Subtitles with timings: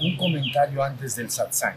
[0.00, 1.76] Un comentario antes del satsang.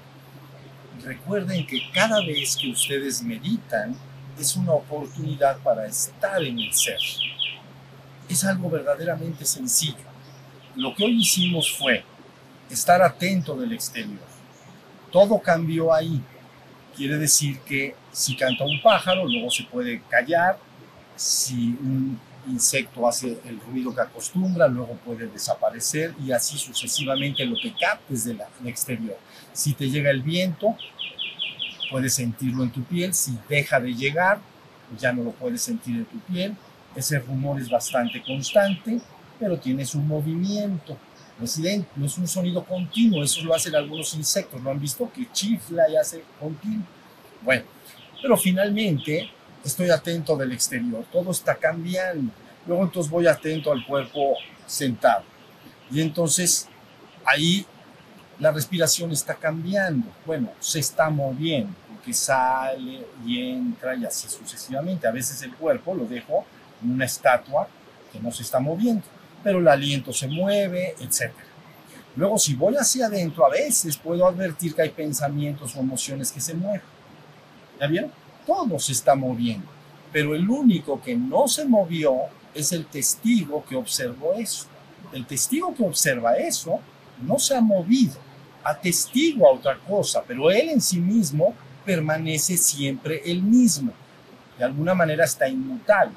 [1.03, 3.95] Recuerden que cada vez que ustedes meditan
[4.39, 6.97] es una oportunidad para estar en el ser.
[8.27, 10.05] Es algo verdaderamente sencillo.
[10.75, 12.03] Lo que hoy hicimos fue
[12.71, 14.25] estar atento del exterior.
[15.11, 16.19] Todo cambió ahí.
[16.95, 20.57] Quiere decir que si canta un pájaro, luego se puede callar.
[21.15, 27.55] Si un insecto hace el ruido que acostumbra, luego puede desaparecer y así sucesivamente lo
[27.55, 29.17] que captes del exterior.
[29.51, 30.77] Si te llega el viento,
[31.89, 33.13] puedes sentirlo en tu piel.
[33.13, 34.39] Si deja de llegar,
[34.97, 36.55] ya no lo puedes sentir en tu piel.
[36.95, 39.01] Ese rumor es bastante constante,
[39.39, 40.97] pero tienes un movimiento.
[41.37, 41.43] No
[42.05, 45.11] es, un sonido continuo, eso lo hacen algunos insectos, ¿lo han visto?
[45.11, 46.85] Que chifla y hace continuo.
[47.45, 47.63] Bueno,
[48.21, 49.29] pero finalmente
[49.63, 52.33] estoy atento del exterior, todo está cambiando.
[52.65, 54.33] Luego entonces voy atento al cuerpo
[54.65, 55.23] sentado.
[55.91, 56.67] Y entonces
[57.23, 57.65] ahí
[58.39, 60.07] la respiración está cambiando.
[60.25, 65.07] Bueno, se está moviendo, porque sale y entra y así sucesivamente.
[65.07, 66.45] A veces el cuerpo lo dejo
[66.83, 67.67] en una estatua
[68.11, 69.03] que no se está moviendo,
[69.43, 71.31] pero el aliento se mueve, etc.
[72.15, 76.39] Luego, si voy hacia adentro, a veces puedo advertir que hay pensamientos o emociones que
[76.39, 76.94] se mueven.
[77.79, 78.11] ¿Ya vieron?
[78.45, 79.67] Todo se está moviendo,
[80.11, 82.13] pero el único que no se movió
[82.53, 84.67] es el testigo que observó eso.
[85.11, 86.79] El testigo que observa eso
[87.21, 88.15] no se ha movido,
[88.63, 91.53] atestigua otra cosa, pero él en sí mismo
[91.85, 93.93] permanece siempre el mismo.
[94.57, 96.15] De alguna manera está inmutable.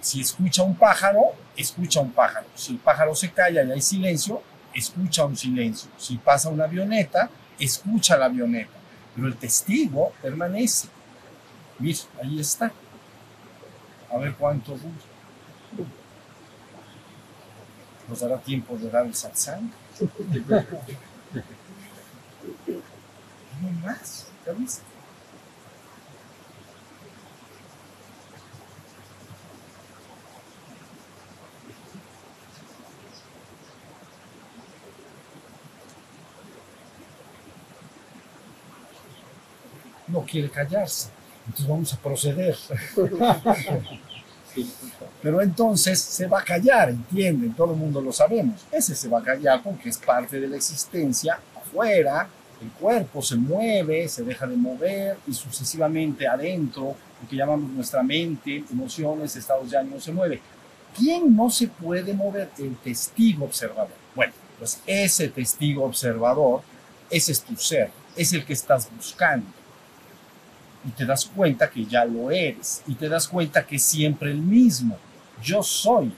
[0.00, 1.20] Si escucha un pájaro,
[1.56, 2.46] escucha un pájaro.
[2.54, 4.42] Si el pájaro se calla y hay silencio,
[4.74, 5.90] escucha un silencio.
[5.98, 7.28] Si pasa una avioneta,
[7.58, 8.79] escucha la avioneta.
[9.20, 10.88] Pero el testigo permanece.
[11.78, 12.72] Mira, ahí está.
[14.10, 14.94] A ver cuánto dura.
[18.08, 19.70] ¿Nos dará tiempo de dar el satsang?
[23.60, 24.82] No más, ¿ya viste?
[40.10, 41.08] No quiere callarse.
[41.46, 42.56] Entonces vamos a proceder.
[45.22, 47.54] Pero entonces se va a callar, ¿entienden?
[47.54, 48.66] Todo el mundo lo sabemos.
[48.70, 52.28] Ese se va a callar porque es parte de la existencia afuera.
[52.60, 58.02] El cuerpo se mueve, se deja de mover y sucesivamente adentro, lo que llamamos nuestra
[58.02, 60.40] mente, emociones, estados de ánimo se mueve.
[60.96, 62.50] ¿Quién no se puede mover?
[62.58, 63.94] El testigo observador.
[64.14, 66.60] Bueno, pues ese testigo observador,
[67.08, 69.59] ese es tu ser, es el que estás buscando
[70.84, 74.38] y te das cuenta que ya lo eres y te das cuenta que siempre el
[74.38, 74.98] mismo.
[75.42, 76.12] Yo soy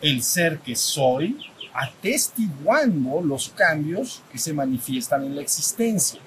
[0.00, 1.38] el ser que soy,
[1.72, 6.20] atestiguando los cambios que se manifiestan en la existencia,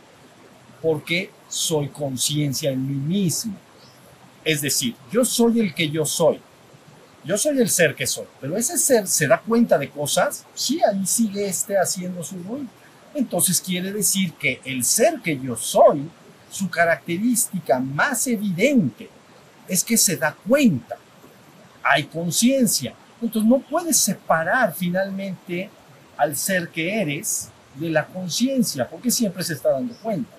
[0.82, 3.56] porque soy conciencia en mí mismo.
[4.44, 6.40] Es decir, yo soy el que yo soy.
[7.24, 10.80] Yo soy el ser que soy, pero ese ser se da cuenta de cosas, sí,
[10.82, 12.68] ahí sigue este haciendo su ruido.
[13.14, 16.10] Entonces quiere decir que el ser que yo soy
[16.50, 19.10] su característica más evidente
[19.68, 20.96] es que se da cuenta,
[21.84, 22.94] hay conciencia.
[23.22, 25.70] Entonces no puedes separar finalmente
[26.16, 30.32] al ser que eres de la conciencia, porque siempre se está dando cuenta.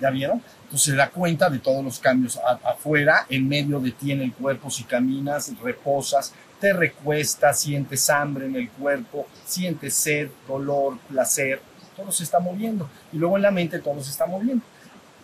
[0.00, 0.42] ¿Ya vieron?
[0.64, 4.32] Entonces se da cuenta de todos los cambios afuera, en medio de ti en el
[4.32, 11.60] cuerpo, si caminas, reposas, te recuestas, sientes hambre en el cuerpo, sientes sed, dolor, placer,
[11.96, 12.88] todo se está moviendo.
[13.12, 14.64] Y luego en la mente todo se está moviendo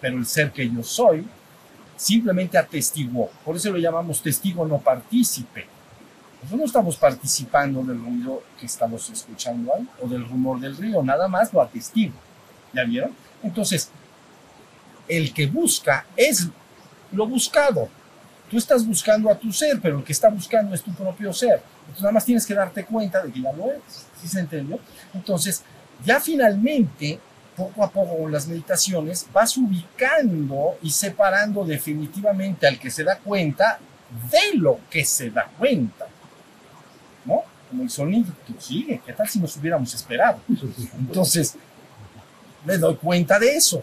[0.00, 1.26] pero el ser que yo soy
[1.96, 3.30] simplemente atestiguó.
[3.44, 5.66] Por eso lo llamamos testigo no partícipe.
[6.36, 11.02] Nosotros no estamos participando del ruido que estamos escuchando ahí o del rumor del río,
[11.02, 12.14] nada más lo atestigo.
[12.72, 13.12] ¿Ya vieron?
[13.42, 13.90] Entonces,
[15.08, 16.48] el que busca es
[17.10, 17.88] lo buscado.
[18.48, 21.60] Tú estás buscando a tu ser, pero el que está buscando es tu propio ser.
[21.80, 24.06] Entonces, nada más tienes que darte cuenta de que ya lo eres.
[24.20, 24.78] ¿Sí se entendió?
[25.12, 25.62] Entonces,
[26.04, 27.18] ya finalmente
[27.58, 33.18] poco a poco con las meditaciones vas ubicando y separando definitivamente al que se da
[33.18, 33.80] cuenta
[34.30, 36.06] de lo que se da cuenta.
[37.24, 37.42] ¿No?
[37.68, 40.38] Como el sonido que sigue, ¿qué tal si nos hubiéramos esperado?
[40.96, 41.56] Entonces,
[42.64, 43.82] me doy cuenta de eso.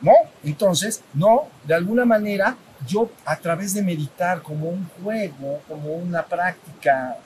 [0.00, 0.12] ¿No?
[0.42, 2.56] Entonces, no, de alguna manera,
[2.86, 7.16] yo a través de meditar como un juego, como una práctica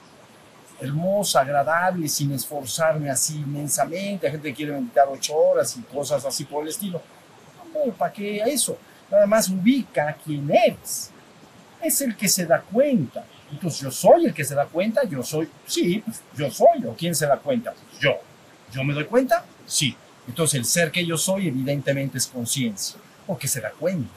[0.80, 4.26] hermosa, agradable, sin esforzarme así inmensamente.
[4.26, 7.02] Hay gente que quiere meditar ocho horas y cosas así por el estilo.
[7.72, 8.76] No, ¿para qué eso?
[9.10, 11.10] Nada más ubica quién eres.
[11.82, 13.24] es el que se da cuenta.
[13.50, 16.94] Entonces yo soy el que se da cuenta, yo soy, sí, pues, yo soy, o
[16.94, 18.12] quién se da cuenta, pues, yo.
[18.72, 19.44] ¿Yo me doy cuenta?
[19.66, 19.96] Sí.
[20.28, 24.14] Entonces el ser que yo soy evidentemente es conciencia, porque se da cuenta.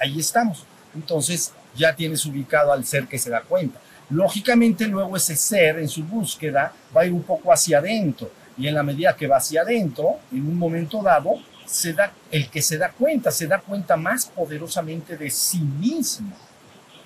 [0.00, 0.64] Ahí estamos.
[0.94, 3.80] Entonces ya tienes ubicado al ser que se da cuenta.
[4.12, 8.68] Lógicamente luego ese ser en su búsqueda va a ir un poco hacia adentro y
[8.68, 12.60] en la medida que va hacia adentro, en un momento dado, se da, el que
[12.60, 16.36] se da cuenta, se da cuenta más poderosamente de sí mismo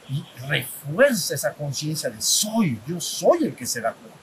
[0.09, 4.19] y refuerza esa conciencia de soy, yo soy el que se da cuenta.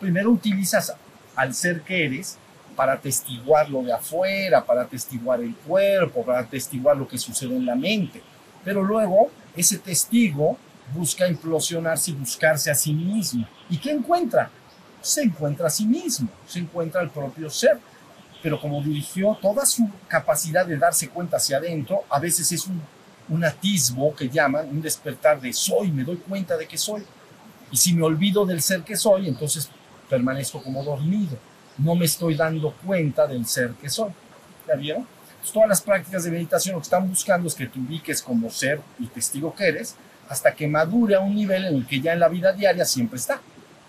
[0.00, 0.94] Primero utilizas
[1.36, 2.38] al ser que eres
[2.74, 7.66] para atestiguar lo de afuera, para atestiguar el cuerpo, para atestiguar lo que sucede en
[7.66, 8.22] la mente.
[8.64, 10.56] Pero luego ese testigo
[10.94, 13.46] busca implosionarse y buscarse a sí mismo.
[13.68, 14.50] ¿Y qué encuentra?
[15.00, 17.78] Se encuentra a sí mismo, se encuentra al propio ser.
[18.42, 22.82] Pero como dirigió toda su capacidad de darse cuenta hacia adentro, a veces es un,
[23.28, 27.04] un atisbo que llaman, un despertar de soy, me doy cuenta de que soy.
[27.70, 29.68] Y si me olvido del ser que soy, entonces
[30.08, 31.38] permanezco como dormido.
[31.78, 34.10] No me estoy dando cuenta del ser que soy.
[34.68, 35.06] ¿Ya vieron?
[35.52, 38.80] Todas las prácticas de meditación lo que están buscando es que te ubiques como ser
[38.98, 39.96] y testigo que eres
[40.28, 43.18] hasta que madure a un nivel en el que ya en la vida diaria siempre
[43.18, 43.40] está.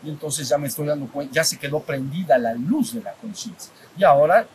[0.04, 3.14] Y entonces ya me estoy dando cuenta, ya se quedó prendida la luz de la
[3.14, 3.72] conciencia.
[3.98, 4.46] Y ahora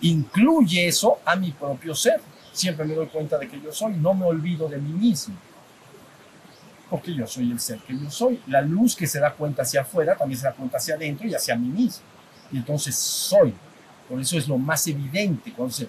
[0.00, 2.20] incluye eso a mi propio ser.
[2.52, 5.34] Siempre me doy cuenta de que yo soy, no me olvido de mí mismo.
[6.88, 8.40] Porque yo soy el ser que yo soy.
[8.46, 11.34] La luz que se da cuenta hacia afuera también se da cuenta hacia adentro y
[11.34, 12.04] hacia mí mismo.
[12.52, 13.54] Y entonces soy.
[14.08, 15.52] Por eso es lo más evidente.
[15.52, 15.88] Cuando se,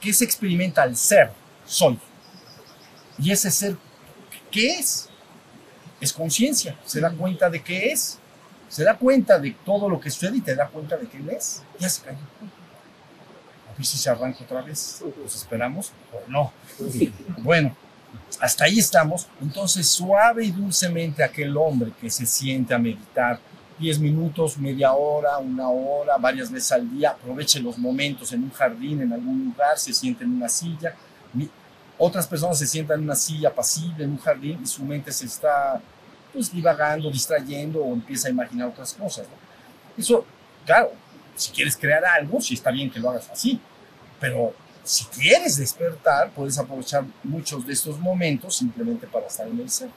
[0.00, 1.30] ¿Qué se experimenta al ser?
[1.66, 1.98] Soy.
[3.18, 3.76] Y ese ser,
[4.50, 5.08] ¿qué es?
[6.00, 6.78] Es conciencia.
[6.84, 8.18] Se da cuenta de qué es.
[8.68, 11.62] Se da cuenta de todo lo que sucede y te da cuenta de qué es.
[11.78, 12.18] Ya se cayó.
[12.18, 15.02] A ver si se arranca otra vez.
[15.20, 16.52] Pues esperamos o no.
[17.38, 17.74] Bueno,
[18.40, 19.26] hasta ahí estamos.
[19.40, 23.40] Entonces, suave y dulcemente aquel hombre que se siente a meditar
[23.78, 28.50] 10 minutos, media hora, una hora, varias veces al día, aproveche los momentos en un
[28.50, 30.94] jardín, en algún lugar, se siente en una silla.
[31.98, 35.26] Otras personas se sientan en una silla pasible en un jardín y su mente se
[35.26, 35.80] está
[36.32, 39.26] pues divagando, distrayendo o empieza a imaginar otras cosas.
[39.26, 40.00] ¿no?
[40.00, 40.24] Eso,
[40.64, 40.92] claro,
[41.34, 43.60] si quieres crear algo, sí está bien que lo hagas así,
[44.20, 44.54] pero
[44.84, 49.90] si quieres despertar, puedes aprovechar muchos de estos momentos simplemente para estar en el ser.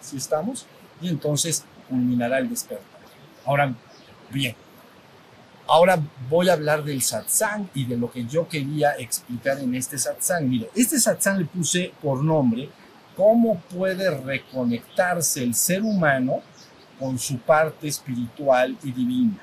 [0.00, 0.66] ¿Sí estamos?
[1.00, 2.86] Y entonces culminará el despertar.
[3.44, 3.74] Ahora,
[4.30, 4.56] bien,
[5.72, 5.98] ahora
[6.28, 10.46] voy a hablar del satsang y de lo que yo quería explicar en este satsang.
[10.46, 12.68] Mire, este satsang le puse por nombre
[13.16, 16.42] cómo puede reconectarse el ser humano
[17.00, 19.38] con su parte espiritual y divina.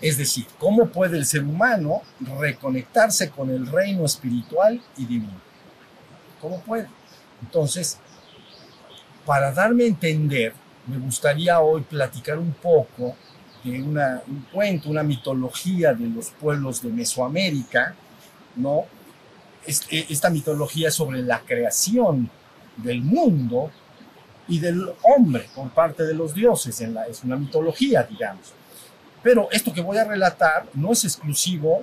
[0.00, 2.02] Es decir, cómo puede el ser humano
[2.38, 5.40] reconectarse con el reino espiritual y divino.
[6.40, 6.86] ¿Cómo puede?
[7.42, 7.98] Entonces,
[9.26, 10.54] para darme a entender,
[10.86, 13.16] me gustaría hoy platicar un poco
[13.70, 17.94] una, un cuento, una mitología de los pueblos de Mesoamérica,
[18.56, 18.84] ¿no?
[19.66, 22.30] Esta mitología sobre la creación
[22.76, 23.70] del mundo
[24.48, 28.52] y del hombre por parte de los dioses, es una mitología, digamos.
[29.22, 31.82] Pero esto que voy a relatar no es exclusivo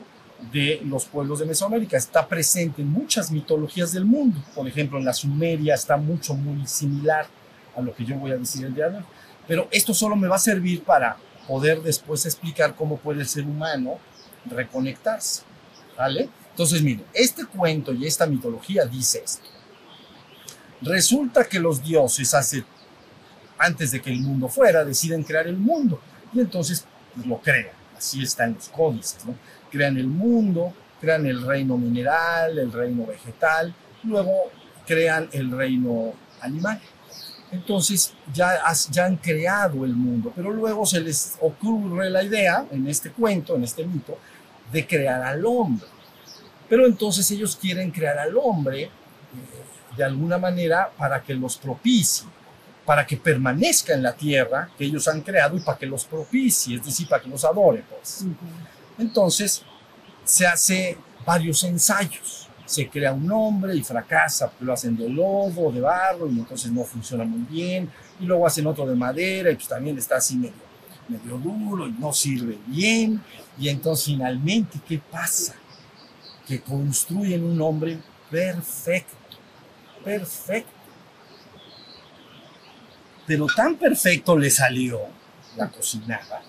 [0.52, 4.40] de los pueblos de Mesoamérica, está presente en muchas mitologías del mundo.
[4.54, 7.28] Por ejemplo, en la Sumeria está mucho, muy similar
[7.76, 9.04] a lo que yo voy a decir el día de hoy.
[9.48, 13.46] Pero esto solo me va a servir para poder después explicar cómo puede el ser
[13.46, 14.00] humano
[14.46, 15.44] reconectarse.
[15.98, 16.30] ¿Vale?
[16.52, 19.46] Entonces, mire, este cuento y esta mitología dice esto.
[20.82, 22.64] Resulta que los dioses hace,
[23.58, 26.00] antes de que el mundo fuera, deciden crear el mundo
[26.34, 27.76] y entonces pues, lo crean.
[27.98, 29.36] Así están los códices, ¿no?
[29.72, 33.74] Crean el mundo, crean el reino mineral, el reino vegetal,
[34.04, 34.52] luego
[34.86, 36.80] crean el reino animal.
[37.56, 42.86] Entonces ya, ya han creado el mundo, pero luego se les ocurre la idea, en
[42.88, 44.18] este cuento, en este mito,
[44.72, 45.88] de crear al hombre.
[46.68, 48.90] Pero entonces ellos quieren crear al hombre eh,
[49.96, 52.28] de alguna manera para que los propicie,
[52.86, 56.76] para que permanezca en la tierra que ellos han creado y para que los propicie,
[56.76, 57.86] es decir, para que los adore.
[57.90, 58.26] Pues.
[58.98, 59.64] Entonces
[60.26, 65.82] se hace varios ensayos se crea un hombre y fracasa, lo hacen de lodo, de
[65.82, 69.68] barro y entonces no funciona muy bien, y luego hacen otro de madera y pues
[69.68, 70.54] también está así medio,
[71.08, 73.22] medio duro y no sirve bien,
[73.58, 75.56] y entonces finalmente, ¿qué pasa?
[76.48, 79.16] Que construyen un hombre perfecto,
[80.04, 80.72] perfecto.
[83.28, 85.00] Pero tan perfecto le salió
[85.58, 86.42] la cocinada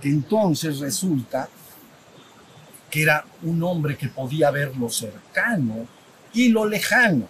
[0.00, 1.48] que entonces resulta
[3.02, 5.86] era un hombre que podía ver lo cercano
[6.32, 7.28] y lo lejano.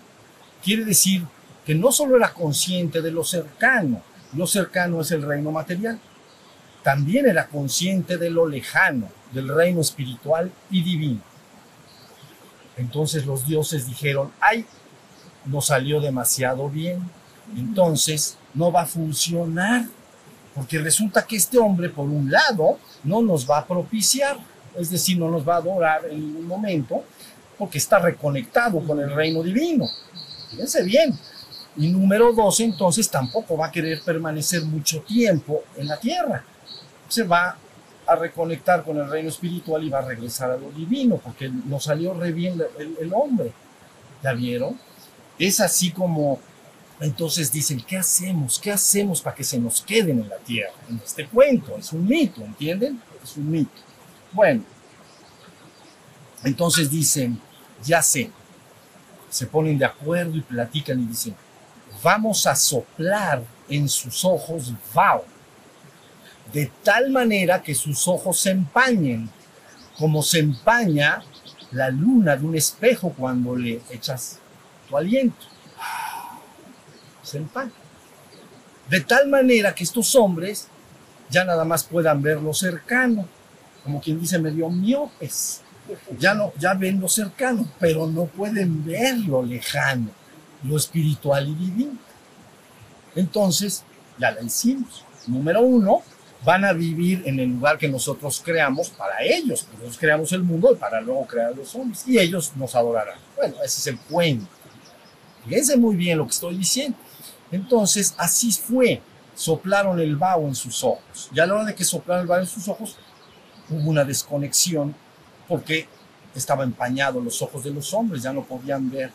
[0.62, 1.24] quiere decir
[1.64, 4.02] que no solo era consciente de lo cercano,
[4.34, 5.98] lo cercano es el reino material,
[6.82, 11.20] también era consciente de lo lejano, del reino espiritual y divino.
[12.76, 14.66] Entonces los dioses dijeron, ay,
[15.46, 17.10] no salió demasiado bien,
[17.56, 19.86] entonces no va a funcionar,
[20.54, 24.38] porque resulta que este hombre, por un lado, no nos va a propiciar,
[24.78, 27.04] es decir, no nos va a adorar en ningún momento,
[27.58, 29.88] porque está reconectado con el reino divino.
[30.50, 31.18] Fíjense bien.
[31.76, 36.42] Y número dos, entonces tampoco va a querer permanecer mucho tiempo en la tierra.
[37.08, 37.56] Se va
[38.06, 41.80] a reconectar con el reino espiritual y va a regresar a lo divino, porque no
[41.80, 43.52] salió re bien el, el hombre.
[44.22, 44.78] ¿Ya vieron?
[45.38, 46.40] Es así como
[47.00, 48.58] entonces dicen, ¿qué hacemos?
[48.58, 50.72] ¿Qué hacemos para que se nos queden en la tierra?
[50.88, 53.00] En este cuento, es un mito, ¿entienden?
[53.22, 53.85] Es un mito.
[54.36, 54.62] Bueno,
[56.44, 57.40] entonces dicen,
[57.82, 58.30] ya sé,
[59.30, 61.34] se ponen de acuerdo y platican y dicen,
[62.02, 65.24] vamos a soplar en sus ojos Vao,
[66.52, 69.30] de tal manera que sus ojos se empañen,
[69.96, 71.22] como se empaña
[71.70, 74.38] la luna de un espejo cuando le echas
[74.86, 75.46] tu aliento.
[77.22, 77.72] Se empaña.
[78.90, 80.68] De tal manera que estos hombres
[81.30, 83.26] ya nada más puedan ver lo cercano,
[83.86, 85.62] como quien dice medio miopes
[86.18, 90.10] ya no, ya ven lo cercano, pero no pueden ver lo lejano,
[90.64, 91.98] lo espiritual y divino.
[93.14, 93.84] Entonces,
[94.18, 95.04] ya la hicimos.
[95.26, 96.02] Número uno,
[96.44, 99.66] van a vivir en el lugar que nosotros creamos para ellos.
[99.72, 102.06] Nosotros creamos el mundo y para luego crear los hombres.
[102.06, 103.18] Y ellos nos adorarán.
[103.36, 104.46] Bueno, ese es el cuento.
[105.44, 106.98] Fíjense muy bien lo que estoy diciendo.
[107.50, 109.00] Entonces, así fue.
[109.34, 111.30] Soplaron el vaho en sus ojos.
[111.32, 112.96] Ya a la hora de que soplaron el vaho en sus ojos,
[113.70, 114.94] hubo una desconexión
[115.48, 115.88] porque
[116.34, 119.10] estaba empañado los ojos de los hombres, ya no podían ver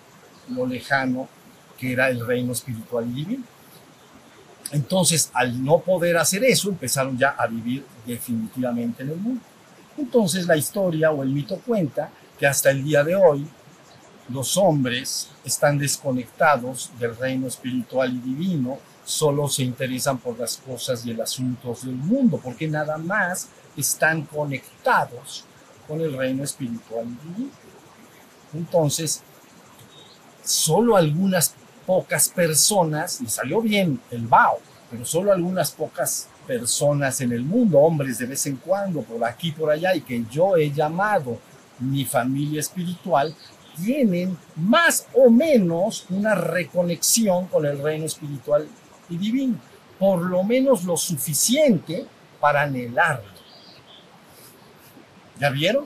[0.50, 1.27] lo lejano
[1.77, 3.43] que era el reino espiritual y divino.
[4.72, 9.41] Entonces, al no poder hacer eso, empezaron ya a vivir definitivamente en el mundo.
[9.98, 13.46] Entonces, la historia o el mito cuenta que hasta el día de hoy
[14.29, 21.05] los hombres están desconectados del reino espiritual y divino, solo se interesan por las cosas
[21.05, 25.46] y el asuntos del mundo, porque nada más están conectados
[25.88, 27.51] con el reino espiritual divino.
[28.54, 29.22] Entonces,
[30.44, 34.60] solo algunas pocas personas, y salió bien el Bao,
[34.90, 39.51] pero solo algunas pocas personas en el mundo, hombres de vez en cuando, por aquí
[39.51, 41.40] por allá, y que yo he llamado
[41.80, 43.36] mi familia espiritual,
[43.75, 48.68] tienen más o menos una reconexión con el reino espiritual
[49.10, 49.58] y divino,
[49.98, 52.06] por lo menos lo suficiente
[52.40, 53.31] para anhelarlo.
[55.41, 55.86] ¿Ya vieron?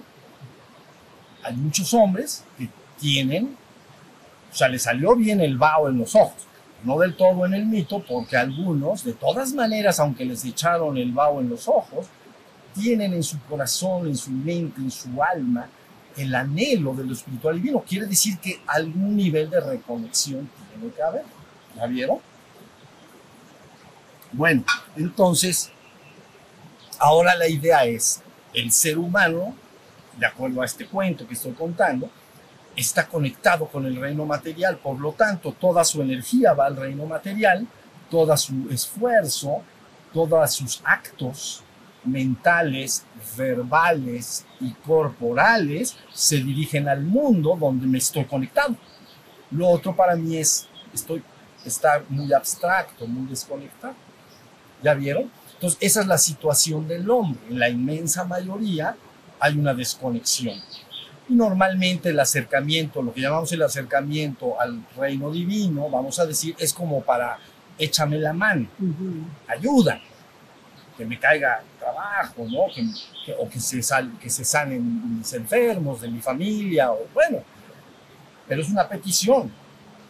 [1.41, 2.67] Hay muchos hombres que
[2.99, 3.55] tienen,
[4.51, 6.43] o sea, les salió bien el vaho en los ojos,
[6.83, 11.13] no del todo en el mito, porque algunos, de todas maneras, aunque les echaron el
[11.13, 12.07] vaho en los ojos,
[12.73, 15.69] tienen en su corazón, en su mente, en su alma,
[16.17, 17.81] el anhelo de lo espiritual divino.
[17.87, 21.23] Quiere decir que algún nivel de reconexión tiene que haber.
[21.77, 22.17] ¿Ya vieron?
[24.33, 24.65] Bueno,
[24.97, 25.71] entonces,
[26.99, 28.21] ahora la idea es,
[28.55, 29.55] el ser humano,
[30.17, 32.09] de acuerdo a este cuento que estoy contando,
[32.75, 37.05] está conectado con el reino material, por lo tanto, toda su energía va al reino
[37.05, 37.67] material,
[38.09, 39.61] todo su esfuerzo,
[40.13, 41.63] todos sus actos
[42.05, 43.05] mentales,
[43.37, 48.75] verbales y corporales se dirigen al mundo donde me estoy conectado.
[49.51, 51.23] Lo otro para mí es, estoy,
[51.65, 53.95] estar muy abstracto, muy desconectado.
[54.83, 55.31] ¿Ya vieron?
[55.65, 57.39] Entonces, esa es la situación del hombre.
[57.49, 58.95] En la inmensa mayoría
[59.39, 60.61] hay una desconexión.
[61.27, 66.55] Y normalmente el acercamiento, lo que llamamos el acercamiento al reino divino, vamos a decir,
[66.59, 67.39] es como para
[67.79, 68.67] échame la mano,
[69.47, 69.99] ayuda,
[70.95, 72.67] que me caiga trabajo, ¿no?
[72.71, 77.39] Que, o que se, sal, que se sanen mis enfermos de mi familia, o bueno,
[78.47, 79.51] pero es una petición.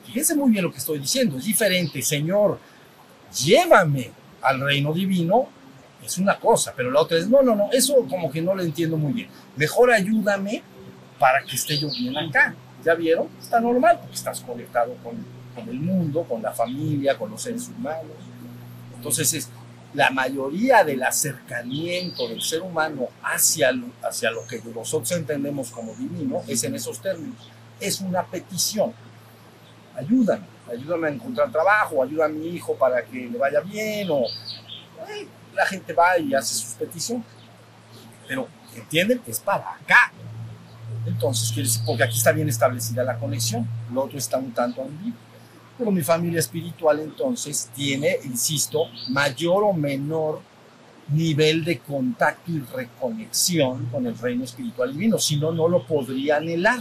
[0.05, 2.59] Fíjense muy bien lo que estoy diciendo, es diferente, Señor,
[3.33, 4.11] llévame
[4.45, 5.47] al reino divino
[6.03, 8.61] es una cosa, pero la otra es, no, no, no, eso como que no lo
[8.61, 9.29] entiendo muy bien.
[9.55, 10.61] Mejor ayúdame
[11.19, 12.55] para que esté yo bien acá.
[12.83, 13.27] ¿Ya vieron?
[13.41, 15.15] Está normal porque estás conectado con,
[15.55, 18.11] con el mundo, con la familia, con los seres humanos.
[18.95, 19.49] Entonces es
[19.95, 25.95] la mayoría del acercamiento del ser humano hacia lo, hacia lo que nosotros entendemos como
[25.95, 27.49] divino es en esos términos.
[27.79, 28.93] Es una petición.
[29.95, 34.23] Ayúdame ayúdame a encontrar trabajo, ayuda a mi hijo para que le vaya bien, o
[35.53, 37.25] la gente va y hace sus peticiones.
[38.27, 39.21] Pero, ¿entienden?
[39.25, 40.11] Es para acá.
[41.05, 44.81] Entonces, quiere decir, porque aquí está bien establecida la conexión, lo otro está un tanto
[44.81, 45.19] ambiguo.
[45.77, 50.41] Pero mi familia espiritual entonces tiene, insisto, mayor o menor
[51.09, 56.37] nivel de contacto y reconexión con el reino espiritual divino, si no, no lo podría
[56.37, 56.79] anhelar.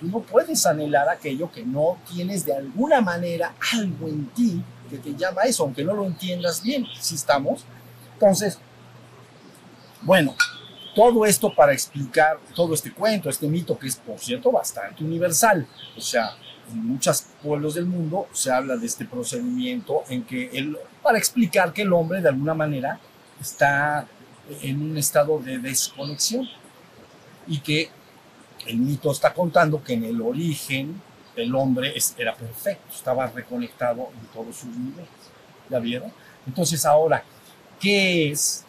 [0.00, 4.98] Tú no puedes anhelar aquello que no tienes de alguna manera algo en ti que
[4.98, 7.64] te llama a eso, aunque no lo entiendas bien, si estamos.
[8.14, 8.58] Entonces,
[10.02, 10.34] bueno,
[10.94, 15.66] todo esto para explicar todo este cuento, este mito que es, por cierto, bastante universal.
[15.96, 16.30] O sea,
[16.70, 21.72] en muchos pueblos del mundo se habla de este procedimiento en que el, para explicar
[21.72, 23.00] que el hombre de alguna manera
[23.40, 24.06] está
[24.62, 26.48] en un estado de desconexión
[27.46, 27.90] y que
[28.68, 31.00] el mito está contando que en el origen
[31.36, 35.08] el hombre era perfecto, estaba reconectado en todos sus niveles.
[35.70, 36.12] ¿Ya vieron?
[36.46, 37.22] Entonces ahora,
[37.80, 38.64] ¿qué es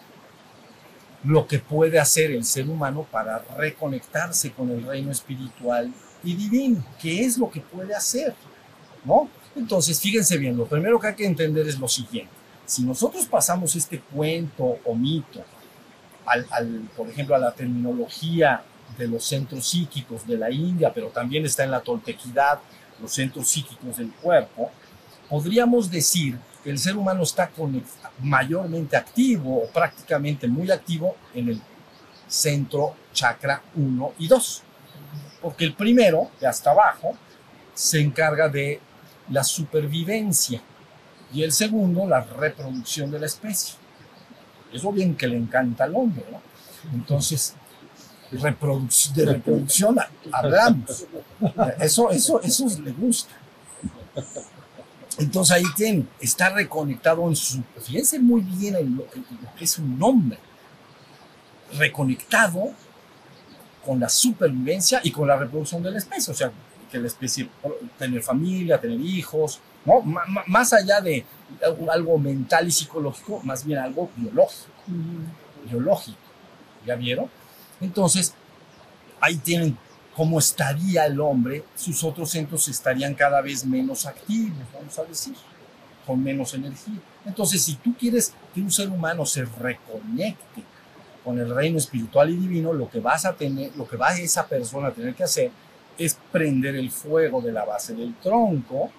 [1.24, 5.92] lo que puede hacer el ser humano para reconectarse con el reino espiritual
[6.24, 6.86] y divino?
[7.02, 8.36] ¿Qué es lo que puede hacer?
[9.04, 9.30] ¿No?
[9.56, 12.32] Entonces, fíjense bien, lo primero que hay que entender es lo siguiente.
[12.66, 15.44] Si nosotros pasamos este cuento o mito,
[16.26, 18.62] al, por ejemplo, a la terminología
[18.98, 22.60] de los centros psíquicos de la India, pero también está en la toltequidad,
[23.02, 24.72] los centros psíquicos del cuerpo,
[25.30, 27.50] podríamos decir que el ser humano está
[28.22, 31.62] mayormente activo o prácticamente muy activo en el
[32.28, 34.64] centro chakra 1 y 2.
[35.42, 37.18] Porque el primero, de hasta abajo,
[37.74, 38.82] se encarga de
[39.30, 40.62] la supervivencia
[41.32, 43.76] y el segundo, la reproducción de la especie.
[44.74, 46.42] Eso bien que le encanta al hombre, ¿no?
[46.94, 47.56] Entonces,
[48.32, 49.98] reproducción, de reproducción
[50.32, 51.06] hablamos.
[51.80, 53.34] Eso, eso, eso le gusta.
[55.18, 59.06] Entonces ahí tiene está reconectado en su, fíjense muy bien en lo,
[59.58, 60.38] que es un nombre,
[61.78, 62.72] reconectado
[63.86, 66.52] con la supervivencia y con la reproducción de la especie, o sea,
[66.90, 67.50] que la especie,
[67.98, 70.02] tener familia, tener hijos, ¿no?
[70.48, 71.26] más allá de
[71.92, 74.72] algo mental y psicológico, más bien algo biológico,
[75.70, 76.18] biológico,
[76.86, 77.30] ¿ya vieron?
[77.82, 78.34] Entonces,
[79.20, 79.78] ahí tienen
[80.16, 85.34] cómo estaría el hombre, sus otros centros estarían cada vez menos activos, vamos a decir,
[86.06, 87.00] con menos energía.
[87.26, 90.64] Entonces, si tú quieres que un ser humano se reconecte
[91.24, 94.46] con el reino espiritual y divino, lo que vas a tener, lo que va esa
[94.46, 95.52] persona a tener que hacer
[95.98, 98.92] es prender el fuego de la base del tronco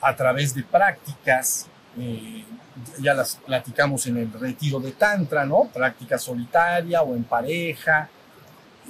[0.00, 1.66] a través de prácticas,
[1.98, 2.44] eh,
[3.00, 5.64] ya las platicamos en el retiro de Tantra, ¿no?
[5.72, 8.08] Práctica solitaria o en pareja,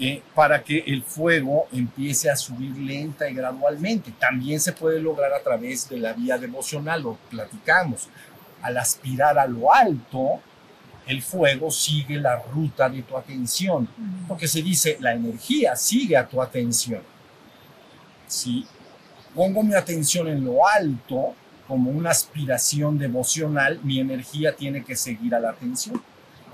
[0.00, 4.12] eh, para que el fuego empiece a subir lenta y gradualmente.
[4.18, 8.08] También se puede lograr a través de la vía devocional, lo platicamos.
[8.62, 10.40] Al aspirar a lo alto,
[11.06, 13.88] el fuego sigue la ruta de tu atención,
[14.28, 17.02] porque se dice, la energía sigue a tu atención.
[18.28, 18.66] Si
[19.34, 21.34] pongo mi atención en lo alto,
[21.66, 26.00] como una aspiración devocional, mi energía tiene que seguir a la atención.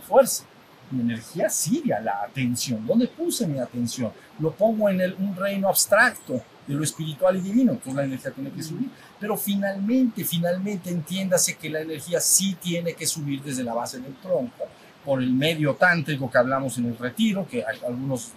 [0.07, 0.45] Fuerza
[0.91, 2.87] mi energía sigue a la atención.
[2.87, 4.13] ¿Dónde puse mi atención?
[4.39, 8.31] Lo pongo en el, un reino abstracto de lo espiritual y divino, entonces la energía
[8.31, 8.89] tiene que subir.
[9.21, 14.15] Pero finalmente, finalmente entiéndase que la energía sí tiene que subir desde la base del
[14.17, 14.65] tronco,
[15.05, 18.33] por el medio tántrico que hablamos en el retiro, que algunos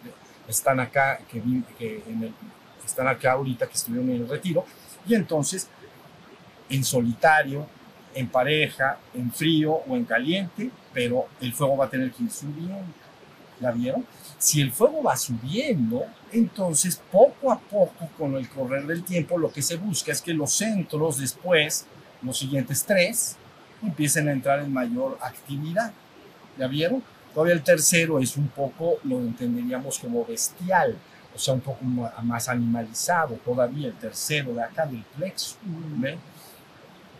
[0.48, 1.42] están acá, que,
[1.78, 2.04] que
[2.86, 4.66] están acá ahorita, que estuvieron en el retiro,
[5.08, 5.70] y entonces
[6.70, 7.68] en solitario,
[8.18, 12.32] en pareja, en frío o en caliente, pero el fuego va a tener que ir
[12.32, 12.84] subiendo.
[13.60, 14.06] ¿La vieron?
[14.38, 19.52] Si el fuego va subiendo, entonces poco a poco, con el correr del tiempo, lo
[19.52, 21.86] que se busca es que los centros después,
[22.22, 23.36] los siguientes tres,
[23.82, 25.92] empiecen a entrar en mayor actividad.
[26.58, 27.04] ¿Ya vieron?
[27.34, 30.98] Todavía el tercero es un poco, lo entenderíamos como bestial,
[31.36, 35.56] o sea, un poco más animalizado todavía, el tercero de acá del plexo.
[35.98, 36.18] ¿ven?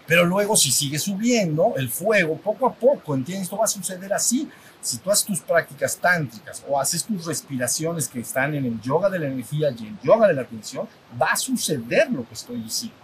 [0.08, 3.44] Pero luego si sigue subiendo el fuego, poco a poco, ¿entiendes?
[3.44, 4.50] Esto va a suceder así.
[4.82, 9.10] Si tú haces tus prácticas tántricas o haces tus respiraciones que están en el yoga
[9.10, 10.88] de la energía y el yoga de la atención,
[11.22, 12.98] va a suceder lo que estoy diciendo.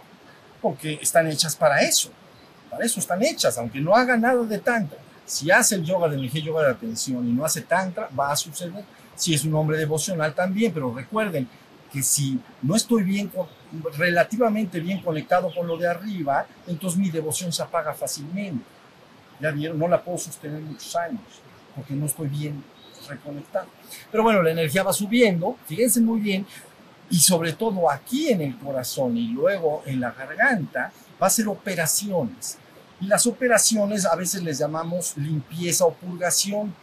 [0.62, 2.10] Porque están hechas para eso.
[2.70, 4.98] Para eso están hechas, aunque no haga nada de tantra.
[5.26, 8.08] Si hace el yoga de energía y yoga de la atención y no hace tantra,
[8.18, 8.84] va a suceder.
[9.14, 11.46] Si es un hombre devocional también, pero recuerden
[11.92, 13.30] que si no estoy bien
[13.96, 18.64] relativamente bien conectado con lo de arriba, entonces mi devoción se apaga fácilmente.
[19.40, 21.20] Ya vieron, no la puedo sostener muchos años
[21.74, 22.62] porque no estoy bien
[23.08, 23.66] reconectado.
[24.10, 26.46] Pero bueno, la energía va subiendo, fíjense muy bien,
[27.10, 31.48] y sobre todo aquí en el corazón y luego en la garganta, va a ser
[31.48, 32.58] operaciones.
[33.00, 36.74] Y las operaciones a veces les llamamos limpieza o purgación.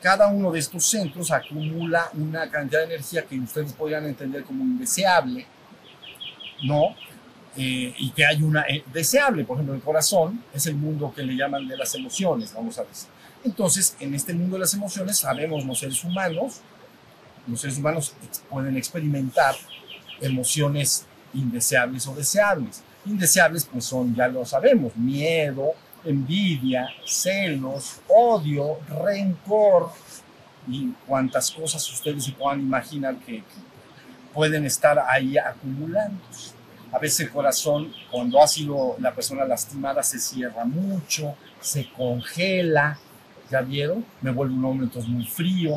[0.00, 4.62] Cada uno de estos centros acumula una cantidad de energía que ustedes podrían entender como
[4.62, 5.46] indeseable,
[6.62, 6.94] ¿no?
[7.60, 11.24] eh, y que hay una eh, deseable, por ejemplo, el corazón es el mundo que
[11.24, 13.08] le llaman de las emociones, vamos a decir.
[13.44, 16.60] Entonces, en este mundo de las emociones sabemos los seres humanos,
[17.48, 18.14] los seres humanos
[18.48, 19.56] pueden experimentar
[20.20, 22.84] emociones indeseables o deseables.
[23.04, 25.72] Indeseables, pues son, ya lo sabemos, miedo,
[26.04, 29.90] envidia, celos, odio, rencor
[30.68, 33.42] y cuantas cosas ustedes se puedan imaginar que,
[34.38, 36.52] pueden estar ahí acumulándose.
[36.92, 43.00] A veces el corazón, cuando ha sido la persona lastimada, se cierra mucho, se congela.
[43.50, 44.06] ¿Ya vieron?
[44.20, 45.72] Me vuelve un hombre entonces muy frío.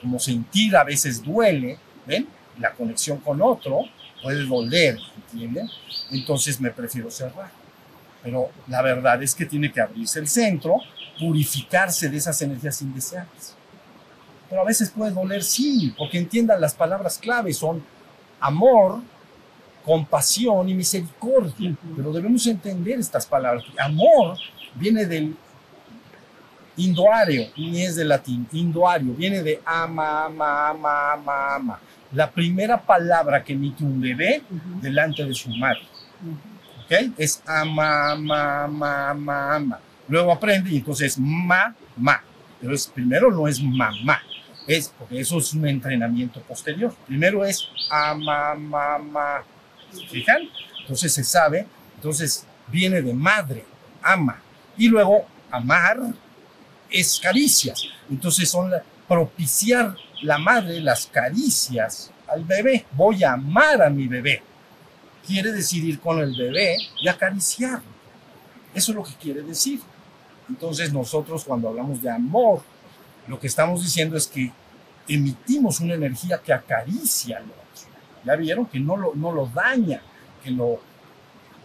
[0.00, 2.28] Como sentir a veces duele, ¿ven?
[2.60, 3.80] La conexión con otro
[4.22, 5.68] puede doler, ¿entienden?
[6.12, 7.50] Entonces me prefiero cerrar.
[8.22, 10.76] Pero la verdad es que tiene que abrirse el centro,
[11.18, 13.57] purificarse de esas energías indeseables.
[14.48, 17.82] Pero a veces puede doler, sí, porque entiendan las palabras clave, son
[18.40, 19.00] amor,
[19.84, 21.74] compasión y misericordia.
[21.96, 23.64] Pero debemos entender estas palabras.
[23.78, 24.38] Amor
[24.74, 25.36] viene del
[26.76, 31.80] indoario, ni es de latín, indoario, viene de ama, ama, ama, ama, ama.
[32.12, 34.42] La primera palabra que emite un bebé
[34.80, 35.82] delante de su madre.
[36.84, 37.12] ¿Ok?
[37.18, 39.80] Es ama, ama, ama, ama, ama.
[40.08, 42.22] Luego aprende y entonces ma, ma.
[42.60, 44.20] Pero es, primero no es mamá,
[44.68, 46.94] es porque eso es un entrenamiento posterior.
[47.06, 49.42] Primero es ama.
[50.10, 50.42] ¿Fijan?
[50.80, 53.64] Entonces se sabe, entonces viene de madre,
[54.02, 54.40] ama.
[54.76, 55.98] Y luego amar
[56.88, 57.82] es caricias.
[58.08, 58.70] Entonces son
[59.08, 62.84] propiciar la madre las caricias al bebé.
[62.92, 64.42] Voy a amar a mi bebé
[65.28, 67.98] quiere decir ir con el bebé y acariciarlo.
[68.74, 69.80] Eso es lo que quiere decir.
[70.48, 72.62] Entonces nosotros cuando hablamos de amor,
[73.28, 74.50] lo que estamos diciendo es que
[75.06, 77.58] emitimos una energía que acaricia al otro.
[78.24, 78.66] ¿Ya vieron?
[78.66, 80.02] Que no lo, no lo daña,
[80.42, 80.80] que lo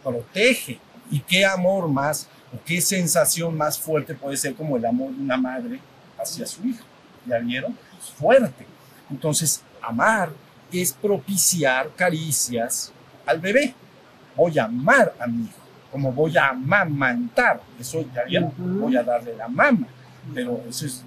[0.04, 0.80] protege.
[1.10, 5.22] ¿Y qué amor más o qué sensación más fuerte puede ser como el amor de
[5.22, 5.80] una madre
[6.20, 6.84] hacia su hijo?
[7.26, 7.78] ¿Ya vieron?
[8.00, 8.66] Es fuerte.
[9.10, 10.32] Entonces, amar
[10.72, 12.92] es propiciar caricias,
[13.26, 13.74] al bebé.
[14.36, 15.60] Voy a amar a mi hijo,
[15.92, 17.62] como voy a amamantar.
[17.80, 19.88] Eso ya bien, voy a darle la mama,
[20.34, 21.06] pero eso es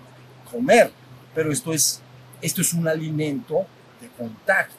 [0.57, 0.90] comer.
[1.35, 2.01] Pero esto es,
[2.40, 3.66] esto es un alimento
[4.01, 4.75] de contacto,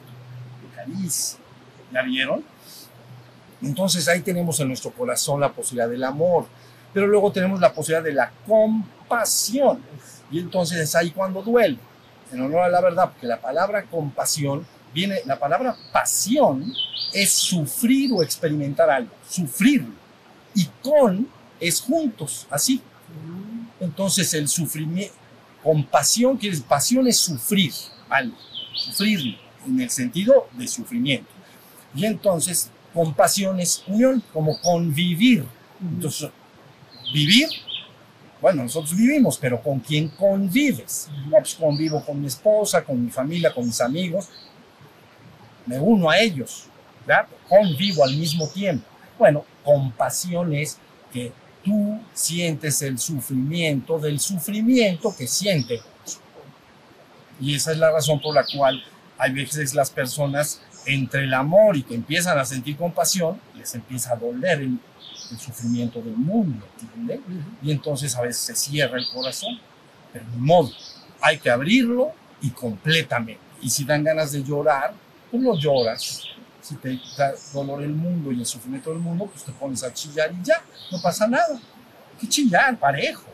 [0.61, 1.39] de caricia.
[1.91, 2.43] ¿Ya vieron?
[3.61, 6.45] Entonces ahí tenemos en nuestro corazón la posibilidad del amor,
[6.93, 9.81] pero luego tenemos la posibilidad de la compasión.
[10.29, 11.77] Y entonces es ahí cuando duele,
[12.31, 16.73] en honor a la verdad, porque la palabra compasión viene, la palabra pasión
[17.13, 19.93] es sufrir o experimentar algo, sufrirlo.
[20.53, 21.27] Y con
[21.59, 22.81] es juntos, así.
[23.79, 25.13] Entonces el sufrimiento,
[25.67, 27.73] compasión, que es pasión es sufrir
[28.07, 28.37] algo,
[28.73, 31.29] sufrirlo, en el sentido de sufrimiento.
[31.93, 35.43] Y entonces compasión es unión, como convivir.
[35.81, 36.29] Entonces,
[37.13, 37.49] vivir,
[38.39, 41.09] bueno, nosotros vivimos, pero ¿con quién convives?
[41.29, 44.29] pues convivo con mi esposa, con mi familia, con mis amigos,
[45.65, 46.67] me uno a ellos,
[47.05, 47.27] ¿verdad?
[47.49, 48.87] convivo al mismo tiempo.
[49.19, 50.77] Bueno, compasión es
[51.11, 51.33] que
[51.67, 55.81] tú sientes el sufrimiento del sufrimiento que siente.
[57.41, 58.81] Y esa es la razón por la cual
[59.17, 64.13] hay veces las personas entre el amor y que empiezan a sentir compasión, les empieza
[64.13, 64.79] a doler el,
[65.37, 67.19] sufrimiento del mundo, ¿entiendes?
[67.61, 69.59] Y entonces a veces se cierra el corazón,
[70.13, 70.71] pero de modo,
[71.19, 73.41] hay que abrirlo y completamente.
[73.61, 74.93] Y si dan ganas de llorar,
[75.29, 76.23] tú no lloras.
[76.61, 79.93] Si te da dolor el mundo y el sufrimiento del mundo, pues te pones a
[79.93, 81.59] chillar y ya, no pasa nada.
[82.19, 83.25] que chillar, parejo.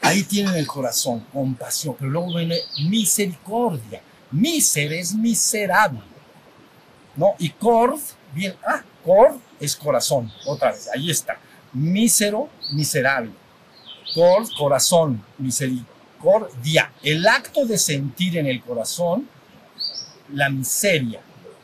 [0.00, 4.02] Ahí tienen el corazón, compasión, pero luego viene misericordia.
[4.30, 6.00] Miser es miserable.
[7.16, 7.34] ¿No?
[7.38, 8.00] Y cord,
[8.34, 11.38] bien, ah, cord es corazón, otra vez, ahí está.
[11.72, 13.30] Mísero, miserable.
[14.14, 15.94] Cord, corazón, misericordia
[17.02, 19.28] el acto de sentir en el corazón
[20.34, 21.20] la miseria,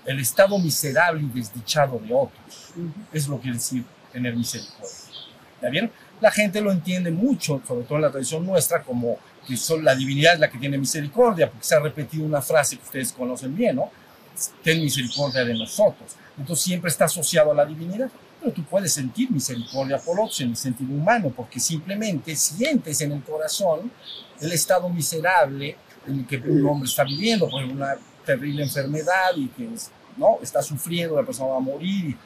[0.07, 2.73] el estado miserable y desdichado de otros.
[3.13, 4.89] Es lo que quiere decir tener misericordia.
[5.63, 5.91] ¿Ya vieron?
[6.21, 9.95] La gente lo entiende mucho, sobre todo en la tradición nuestra, como que son, la
[9.95, 13.55] divinidad es la que tiene misericordia, porque se ha repetido una frase que ustedes conocen
[13.55, 13.91] bien, ¿no?
[14.63, 16.17] Ten misericordia de nosotros.
[16.39, 20.51] Entonces siempre está asociado a la divinidad pero tú puedes sentir misericordia por otros en
[20.51, 23.93] el sentido humano, porque simplemente sientes en el corazón
[24.41, 29.49] el estado miserable en el que un hombre está viviendo, por una terrible enfermedad y
[29.49, 29.69] que
[30.17, 30.39] ¿no?
[30.43, 32.17] está sufriendo, la persona va a morir.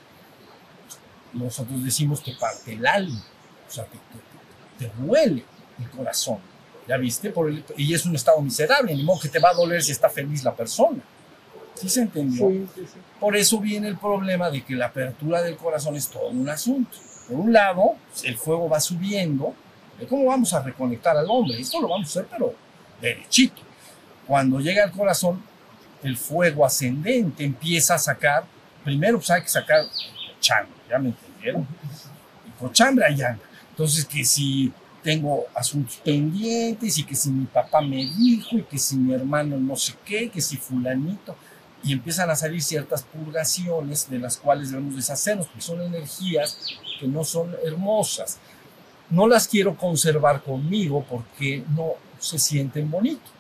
[1.33, 3.23] Y nosotros decimos que parte el alma,
[3.67, 3.87] o sea,
[4.79, 5.45] te, duele
[5.79, 6.39] el corazón.
[6.87, 7.31] ¿Ya viste?
[7.31, 10.11] Por y es un estado miserable, ni modo que te va a doler si está
[10.11, 11.03] feliz la persona.
[11.75, 12.51] ¿Sí se entendió?
[12.51, 12.99] Sí, sí, sí.
[13.19, 16.99] Por eso viene el problema de que la apertura del corazón es todo un asunto.
[17.27, 19.55] Por un lado, el fuego va subiendo.
[19.99, 21.59] ¿De ¿Cómo vamos a reconectar al hombre?
[21.59, 22.55] Esto lo vamos a hacer, pero
[23.01, 23.63] derechito.
[24.27, 25.43] Cuando llega al corazón,
[26.05, 28.45] el fuego ascendente empieza a sacar,
[28.85, 29.85] primero pues hay que sacar
[30.35, 31.67] cochambre, ¿ya me entendieron?
[32.47, 33.43] Y cochambre ahí anda.
[33.71, 38.79] Entonces, que si tengo asuntos pendientes y que si mi papá me dijo y que
[38.79, 41.35] si mi hermano no sé qué, que si fulanito,
[41.83, 46.59] y empiezan a salir ciertas purgaciones de las cuales debemos deshacernos, porque son energías
[47.01, 48.39] que no son hermosas.
[49.11, 53.31] No las quiero conservar conmigo porque no se sienten bonito.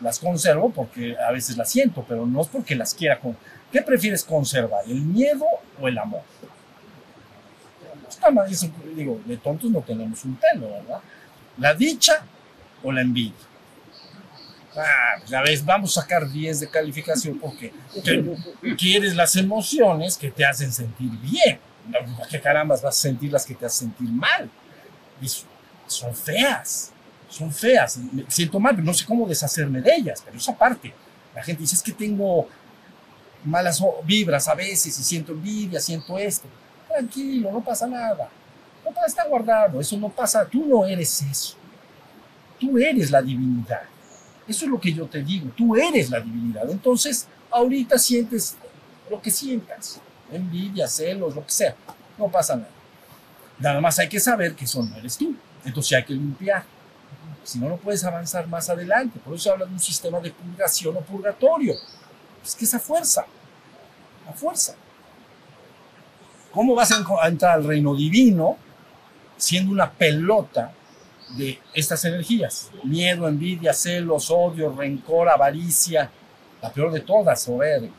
[0.00, 3.18] Las conservo porque a veces las siento, pero no es porque las quiera.
[3.18, 3.36] Con...
[3.72, 5.44] ¿Qué prefieres conservar, el miedo
[5.80, 6.22] o el amor?
[8.08, 11.00] Está mal, eso, digo, de tontos no tenemos un pelo, ¿verdad?
[11.58, 12.24] La dicha
[12.82, 13.34] o la envidia.
[14.76, 17.72] Ah, pues vamos a sacar 10 de calificación porque
[18.78, 21.58] quieres las emociones que te hacen sentir bien.
[22.30, 24.48] ¿Qué carambas vas a sentir las que te hacen sentir mal?
[25.20, 25.28] Y
[25.86, 26.92] son feas,
[27.28, 27.98] son feas.
[27.98, 30.22] Me siento mal, pero no sé cómo deshacerme de ellas.
[30.24, 30.92] Pero esa parte,
[31.34, 32.48] la gente dice, es que tengo
[33.44, 36.48] malas vibras a veces y siento envidia, siento esto.
[36.88, 38.28] Tranquilo, no pasa nada.
[38.84, 40.46] No está guardado, eso no pasa.
[40.46, 41.56] Tú no eres eso.
[42.58, 43.82] Tú eres la divinidad.
[44.46, 46.68] Eso es lo que yo te digo, tú eres la divinidad.
[46.70, 48.56] Entonces, ahorita sientes
[49.10, 50.00] lo que sientas,
[50.32, 51.74] envidia, celos, lo que sea,
[52.16, 52.70] no pasa nada.
[53.58, 55.34] Nada más hay que saber que eso no eres tú.
[55.64, 56.64] Entonces hay que limpiar.
[57.48, 59.18] Si no, no puedes avanzar más adelante.
[59.20, 61.76] Por eso habla de un sistema de purgación o purgatorio.
[62.44, 63.24] Es que esa fuerza,
[64.26, 64.74] la fuerza.
[66.52, 68.58] ¿Cómo vas a entrar al reino divino
[69.38, 70.74] siendo una pelota
[71.38, 72.70] de estas energías.
[72.84, 76.10] Miedo, envidia, celos, odio, rencor, avaricia,
[76.60, 77.92] la peor de todas, soberbia.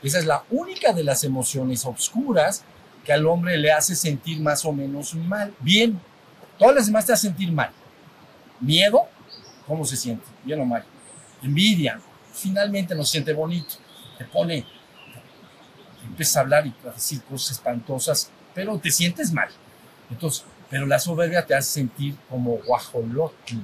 [0.00, 2.62] Esa es la única de las emociones oscuras
[3.04, 5.52] que al hombre le hace sentir más o menos mal.
[5.58, 6.00] Bien,
[6.56, 7.72] todas las demás te hacen sentir mal.
[8.60, 9.08] Miedo,
[9.66, 10.24] ¿cómo se siente?
[10.44, 10.84] Bien o mal.
[11.42, 12.00] Envidia,
[12.32, 13.74] finalmente no se siente bonito.
[14.18, 14.64] Te pone,
[16.04, 19.48] empieza a hablar y a decir cosas espantosas, pero te sientes mal.
[20.10, 23.56] Entonces, pero la soberbia te hace sentir como guajolotl.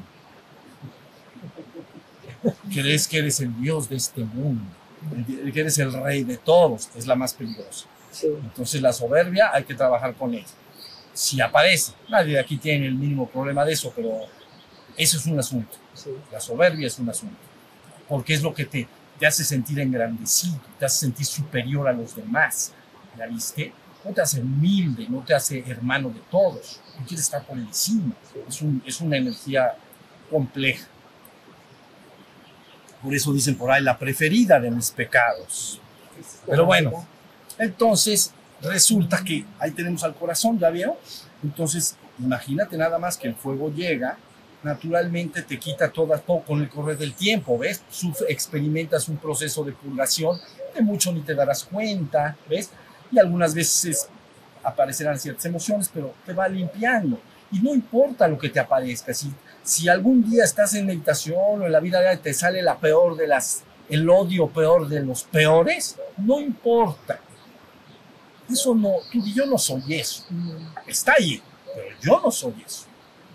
[2.73, 4.65] Crees que eres el dios de este mundo,
[5.53, 7.87] que eres el rey de todos, es la más peligrosa.
[8.11, 8.29] Sí.
[8.43, 10.47] Entonces la soberbia hay que trabajar con ella.
[11.13, 14.27] Si aparece, nadie de aquí tiene el mínimo problema de eso, pero
[15.03, 15.77] eso es un asunto.
[15.95, 16.11] Sí.
[16.33, 17.37] La soberbia es un asunto.
[18.09, 22.15] Porque es lo que te, te hace sentir engrandecido, te hace sentir superior a los
[22.17, 22.73] demás.
[23.19, 23.73] ¿Ya viste?
[24.05, 26.81] No te hace humilde, no te hace hermano de todos.
[26.97, 28.15] Tú quieres estar por encima.
[28.49, 29.75] Es, un- es una energía
[30.31, 30.87] compleja.
[33.03, 35.81] Por eso dicen por ahí la preferida de mis pecados.
[36.47, 37.07] Pero bueno,
[37.59, 40.95] entonces resulta que ahí tenemos al corazón, ¿ya vieron?
[41.43, 44.19] Entonces, imagínate nada más que el fuego llega,
[44.63, 47.83] naturalmente te quita todo, todo con el correr del tiempo, ¿ves?
[48.29, 50.39] Experimentas un proceso de purgación,
[50.75, 52.71] de mucho ni te darás cuenta, ¿ves?
[53.11, 54.09] Y algunas veces
[54.63, 57.19] aparecerán ciertas emociones, pero te va limpiando.
[57.53, 61.67] Y no importa lo que te aparezca, si, si algún día estás en meditación o
[61.67, 65.25] en la vida real te sale la peor de las, el odio peor de los
[65.25, 67.19] peores, no importa.
[68.49, 70.25] Eso no, tú y yo no soy eso.
[70.87, 71.43] Está ahí,
[71.75, 72.90] pero yo no soy eso.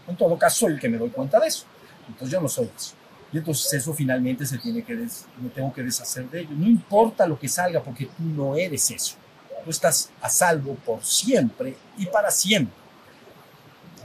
[0.08, 1.66] En todo caso, soy el que me doy cuenta de eso.
[2.08, 2.94] Entonces yo no soy eso.
[3.32, 6.52] Y entonces eso finalmente se tiene que, me tengo que deshacer de ello.
[6.52, 9.16] No importa lo que salga, porque tú no eres eso.
[9.64, 12.76] Tú estás a salvo por siempre y para siempre.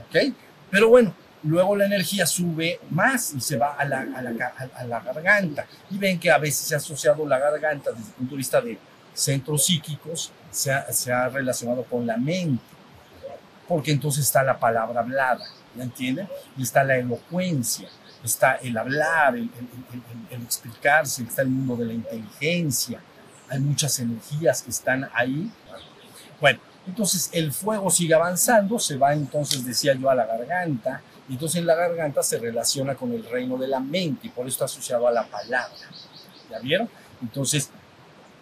[0.07, 0.33] ¿Ok?
[0.69, 4.83] Pero bueno, luego la energía sube más y se va a la, a la a
[4.83, 5.65] la garganta.
[5.89, 8.59] Y ven que a veces se ha asociado la garganta desde el punto de vista
[8.59, 8.77] de
[9.13, 12.63] centros psíquicos, se ha, se ha relacionado con la mente.
[13.67, 16.27] Porque entonces está la palabra hablada, ¿ya entienden?
[16.57, 17.87] Y está la elocuencia,
[18.23, 23.01] está el hablar, el, el- el- el- el explicarse, está el mundo de la inteligencia.
[23.49, 25.51] Hay muchas energías que están ahí.
[26.39, 31.33] Bueno, entonces el fuego sigue avanzando, se va entonces, decía yo, a la garganta, y
[31.33, 34.55] entonces en la garganta se relaciona con el reino de la mente, y por eso
[34.55, 35.75] está asociado a la palabra.
[36.49, 36.89] ¿Ya vieron?
[37.21, 37.69] Entonces,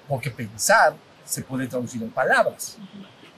[0.08, 2.78] porque pensar se puede traducir en palabras,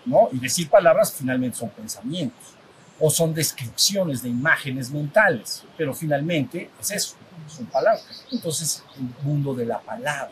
[0.05, 0.29] ¿no?
[0.31, 2.53] Y decir palabras finalmente son pensamientos,
[3.01, 7.15] o son descripciones de imágenes mentales, pero finalmente es eso,
[7.47, 8.25] son palabras.
[8.31, 10.31] Entonces, el mundo de la palabra.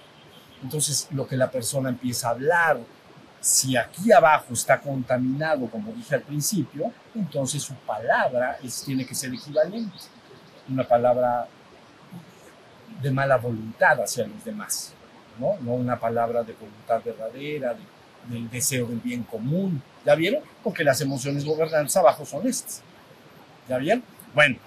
[0.61, 2.79] Entonces, lo que la persona empieza a hablar,
[3.41, 9.33] si aquí abajo está contaminado, como dije al principio, entonces su palabra tiene que ser
[9.33, 9.97] equivalente.
[10.69, 11.47] Una palabra
[13.01, 14.93] de mala voluntad hacia los demás.
[15.39, 15.55] ¿no?
[15.61, 19.81] No una palabra de voluntad verdadera, de- del deseo del bien común.
[20.05, 20.41] ¿Ya vieron?
[20.63, 22.81] Porque las emociones gobernantes abajo son estas.
[23.67, 24.03] ¿Ya vieron?
[24.33, 24.57] Bueno,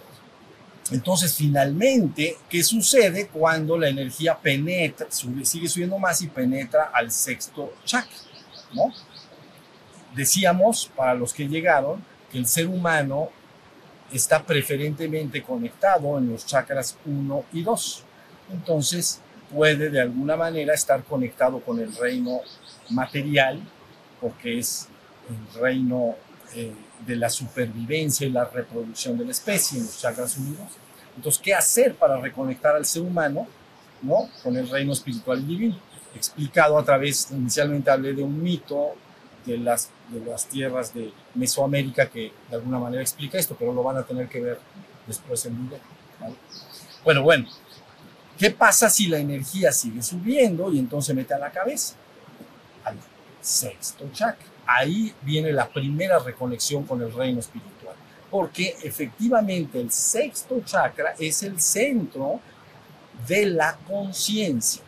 [0.91, 7.11] entonces finalmente, ¿qué sucede cuando la energía penetra, sube- sigue subiendo más y penetra al
[7.11, 8.17] sexto chakra?
[8.75, 8.93] ¿No?
[10.15, 13.31] Decíamos, para los que llegaron, que el ser humano
[14.13, 18.05] está preferentemente conectado en los chakras 1 y 2.
[18.53, 22.41] Entonces puede de alguna manera estar conectado con el reino
[22.93, 23.61] material,
[24.21, 24.89] porque es
[25.29, 26.17] el reino
[26.55, 26.73] eh,
[27.07, 30.69] de la supervivencia y la reproducción de la especie en los chakras unidos.
[31.17, 33.47] Entonces, ¿qué hacer para reconectar al ser humano
[34.03, 34.29] ¿no?
[34.43, 35.77] con el reino espiritual y divino?
[36.15, 38.95] Explicado a través, inicialmente hablé de un mito
[39.45, 43.83] de las, de las tierras de Mesoamérica que de alguna manera explica esto, pero lo
[43.83, 44.59] van a tener que ver
[45.07, 45.81] después en video.
[46.21, 46.35] ¿vale?
[47.05, 47.49] Bueno, bueno,
[48.39, 51.97] ¿qué pasa si la energía sigue subiendo y entonces mete a la cabeza?
[52.85, 52.97] Al
[53.41, 54.47] sexto chakra.
[54.67, 57.95] Ahí viene la primera reconexión con el reino espiritual,
[58.31, 62.41] porque efectivamente el sexto chakra es el centro
[63.27, 64.83] de la conciencia.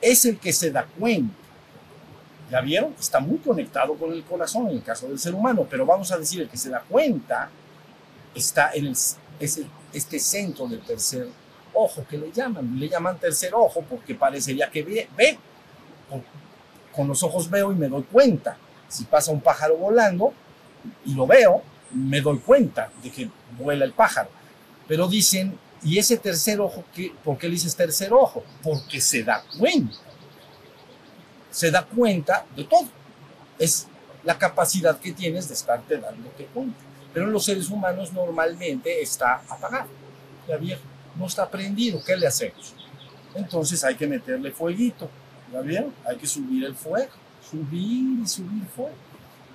[0.00, 1.34] Es el que se da cuenta.
[2.50, 2.94] ¿Ya vieron?
[2.98, 6.16] Está muy conectado con el corazón en el caso del ser humano, pero vamos a
[6.18, 7.50] decir el que se da cuenta
[8.34, 11.26] está en el, es el- este centro del tercer
[11.74, 12.78] ojo que le llaman.
[12.78, 15.38] Le llaman tercer ojo porque parecería que ve, ve.
[16.96, 18.56] Con, los ojos veo y me doy cuenta.
[18.88, 20.32] Si pasa un pájaro volando
[21.04, 24.30] y lo veo, me doy cuenta de que vuela el pájaro.
[24.88, 27.12] Pero dicen, ¿y ese tercer ojo qué?
[27.24, 28.44] ¿Por qué le dices tercer ojo?
[28.62, 29.96] Porque se da cuenta.
[31.50, 32.88] Se da cuenta de todo.
[33.58, 33.86] Es
[34.24, 36.78] la capacidad que tienes de estarte dándote cuenta.
[37.12, 39.88] Pero en los seres humanos normalmente está apagado.
[40.48, 40.82] Ya viejo,
[41.16, 42.02] no está prendido.
[42.04, 42.74] ¿Qué le hacemos?
[43.34, 45.08] Entonces hay que meterle fueguito.
[45.52, 45.92] ¿Ya vieron?
[46.04, 47.10] Hay que subir el fuego.
[47.48, 48.94] Subir y subir fuego.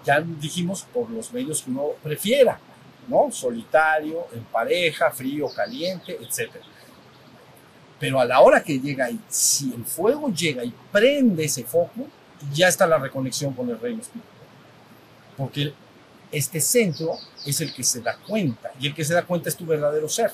[0.06, 2.60] Ya dijimos por los medios que uno prefiera,
[3.08, 3.30] ¿no?
[3.32, 6.51] Solitario, en pareja, frío, caliente, etc.
[7.99, 12.08] Pero a la hora que llega ahí, si el fuego llega y prende ese foco,
[12.51, 14.32] ya está la reconexión con el reino espiritual.
[15.38, 15.73] Porque
[16.32, 19.56] este centro es el que se da cuenta y el que se da cuenta es
[19.56, 20.32] tu verdadero ser.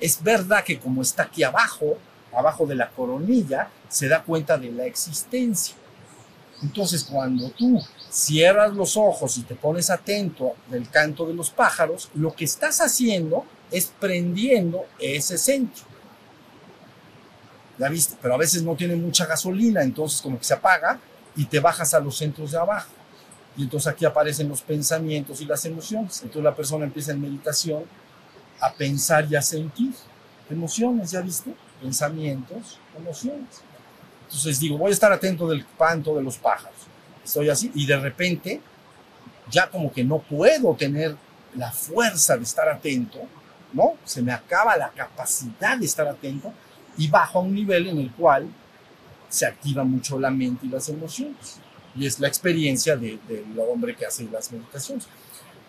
[0.00, 1.98] Es verdad que como está aquí abajo,
[2.36, 5.74] abajo de la coronilla, se da cuenta de la existencia.
[6.62, 12.10] Entonces cuando tú cierras los ojos y te pones atento del canto de los pájaros,
[12.14, 15.84] lo que estás haciendo es prendiendo ese centro.
[17.78, 18.16] ¿Ya viste?
[18.22, 20.98] Pero a veces no tiene mucha gasolina, entonces como que se apaga
[21.36, 22.90] y te bajas a los centros de abajo.
[23.56, 26.20] Y entonces aquí aparecen los pensamientos y las emociones.
[26.22, 27.84] Entonces la persona empieza en meditación
[28.60, 29.92] a pensar y a sentir
[30.50, 31.54] emociones, ¿ya viste?
[31.80, 33.62] Pensamientos, emociones.
[34.24, 36.74] Entonces digo, voy a estar atento del canto de los pájaros.
[37.24, 38.60] Estoy así y de repente
[39.50, 41.16] ya como que no puedo tener
[41.54, 43.18] la fuerza de estar atento,
[43.72, 43.94] ¿no?
[44.04, 46.52] Se me acaba la capacidad de estar atento
[46.98, 48.48] y bajo a un nivel en el cual
[49.28, 51.58] se activa mucho la mente y las emociones.
[51.94, 55.06] Y es la experiencia de- del hombre que hace las meditaciones.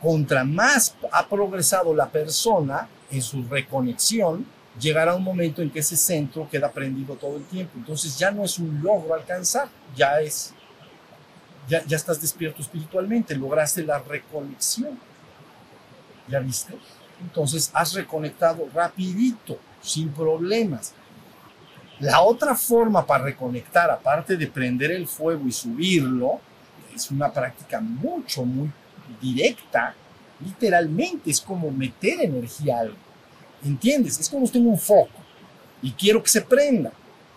[0.02, 4.46] Contra más ha progresado la persona en su reconexión,
[4.80, 7.74] llegará un momento en que ese centro queda prendido todo el tiempo.
[7.78, 10.54] Entonces ya no es un logro alcanzar, ya es,
[11.68, 15.00] ya, ya estás despierto espiritualmente, lograste la reconexión.
[16.28, 16.74] ¿Ya viste?
[17.22, 20.94] Entonces has reconectado rapidito, sin problemas.
[22.00, 26.40] La otra forma para reconectar, aparte de prender el fuego y subirlo,
[26.94, 28.72] es una práctica mucho, muy
[29.20, 29.96] directa.
[30.40, 33.07] Literalmente es como meter energía a algo.
[33.64, 34.20] ¿Entiendes?
[34.20, 35.20] Es como si tengo un foco
[35.82, 36.92] y quiero que se prenda.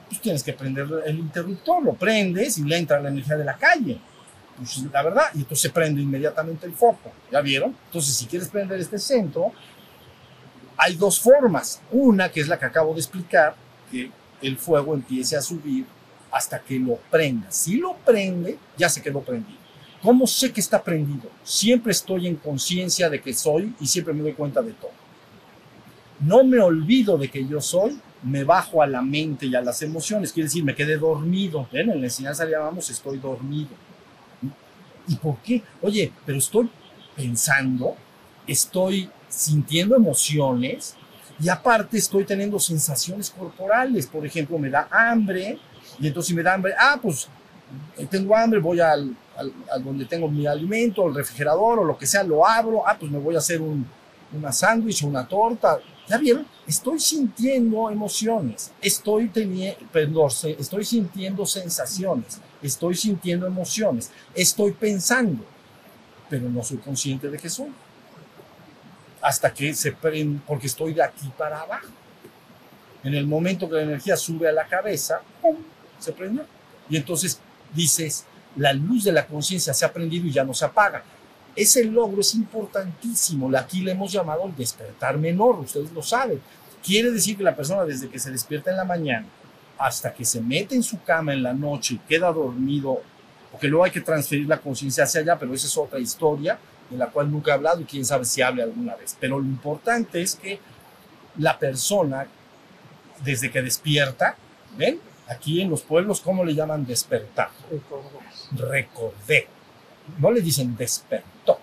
[0.08, 3.56] Pues tienes que prender el interruptor, lo prendes y le entra la energía de la
[3.56, 4.00] calle.
[4.56, 7.12] Pues la verdad, y entonces se prende inmediatamente el foco.
[7.30, 7.76] ¿Ya vieron?
[7.86, 9.52] Entonces, si quieres prender este centro,
[10.76, 11.80] hay dos formas.
[11.92, 13.54] Una, que es la que acabo de explicar,
[13.90, 14.10] que
[14.42, 15.86] el fuego empiece a subir
[16.30, 17.50] hasta que lo prenda.
[17.50, 19.58] Si lo prende, ya se quedó prendido.
[20.02, 21.30] ¿Cómo sé que está prendido?
[21.44, 24.99] Siempre estoy en conciencia de que soy y siempre me doy cuenta de todo.
[26.20, 29.82] No me olvido de que yo soy, me bajo a la mente y a las
[29.82, 30.32] emociones.
[30.32, 31.68] Quiere decir, me quedé dormido.
[31.72, 33.70] En la enseñanza le llamamos estoy dormido.
[35.08, 35.62] ¿Y por qué?
[35.82, 36.70] Oye, pero estoy
[37.16, 37.96] pensando,
[38.46, 40.94] estoy sintiendo emociones
[41.40, 44.06] y aparte estoy teniendo sensaciones corporales.
[44.06, 45.58] Por ejemplo, me da hambre
[45.98, 47.28] y entonces si me da hambre, ah, pues
[47.98, 52.06] eh, tengo hambre, voy al, al- donde tengo mi alimento, al refrigerador o lo que
[52.06, 53.86] sea, lo abro, ah, pues me voy a hacer un,
[54.32, 55.78] una sándwich o una torta.
[56.10, 56.44] ¿Ya vieron?
[56.66, 60.26] Estoy sintiendo emociones, estoy, teniendo,
[60.58, 65.44] estoy sintiendo sensaciones, estoy sintiendo emociones, estoy pensando,
[66.28, 67.68] pero no soy consciente de que soy.
[69.22, 71.86] Hasta que se prende, porque estoy de aquí para abajo.
[73.04, 75.58] En el momento que la energía sube a la cabeza, ¡pum!
[76.00, 76.44] se prendió.
[76.88, 77.38] Y entonces
[77.72, 78.24] dices,
[78.56, 81.04] la luz de la conciencia se ha prendido y ya no se apaga.
[81.56, 83.54] Ese logro es importantísimo.
[83.56, 86.40] Aquí le hemos llamado el despertar menor, ustedes lo saben.
[86.82, 89.26] Quiere decir que la persona desde que se despierta en la mañana
[89.78, 93.00] hasta que se mete en su cama en la noche y queda dormido,
[93.50, 96.58] porque luego hay que transferir la conciencia hacia allá, pero esa es otra historia
[96.90, 99.16] de la cual nunca he hablado y quién sabe si hable alguna vez.
[99.18, 100.60] Pero lo importante es que
[101.38, 102.26] la persona,
[103.24, 104.36] desde que despierta,
[104.76, 105.00] ¿ven?
[105.28, 107.50] Aquí en los pueblos, ¿cómo le llaman despertar?
[108.52, 109.46] Recordé.
[110.18, 111.58] No le dicen despertó,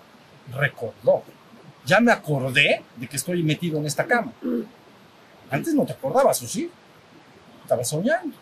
[0.54, 1.22] recordó.
[1.84, 4.32] Ya me acordé de que estoy metido en esta cama.
[5.50, 6.70] Antes no te acordabas, ¿o sí?
[7.62, 8.36] Estabas soñando,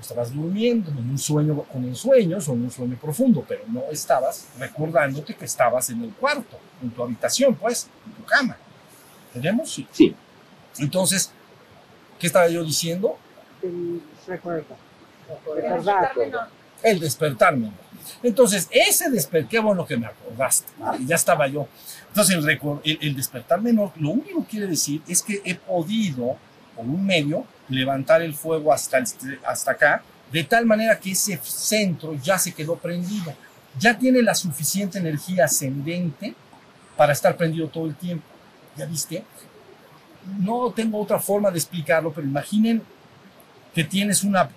[0.00, 4.48] estabas durmiendo en un sueño con ensueños o en un sueño profundo, pero no estabas
[4.58, 8.56] recordándote que estabas en el cuarto, en tu habitación, pues, en tu cama.
[9.32, 9.72] ¿Tenemos?
[9.72, 9.86] Sí.
[9.92, 10.14] Sí.
[10.78, 11.32] Entonces,
[12.18, 13.18] ¿qué estaba yo diciendo?
[14.26, 14.76] Recuerda.
[16.82, 17.72] El despertarme.
[18.22, 20.72] Entonces, ese despertar, qué bueno que me acordaste,
[21.06, 21.68] ya estaba yo.
[22.08, 26.36] Entonces, el, el, el, despertar menor, lo único que quiere decir es que he podido,
[26.76, 29.02] por un medio, levantar el fuego hasta,
[29.46, 33.34] hasta acá, de tal manera que ese centro ya se quedó prendido,
[33.78, 36.34] ya tiene la suficiente energía ascendente
[36.96, 38.24] para estar prendido todo el tiempo.
[38.76, 39.24] ¿Ya viste?
[40.40, 42.82] No tengo otra forma de explicarlo, pero imaginen
[43.74, 44.48] que tienes una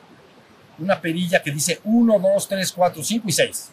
[0.79, 3.71] una perilla que dice 1, 2, 3, 4, 5 y 6.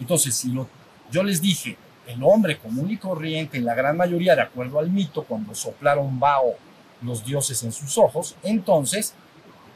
[0.00, 0.68] Entonces, si lo,
[1.10, 1.76] yo les dije,
[2.06, 6.18] el hombre común y corriente, en la gran mayoría, de acuerdo al mito, cuando soplaron
[6.18, 6.54] Bao
[7.02, 9.14] los dioses en sus ojos, entonces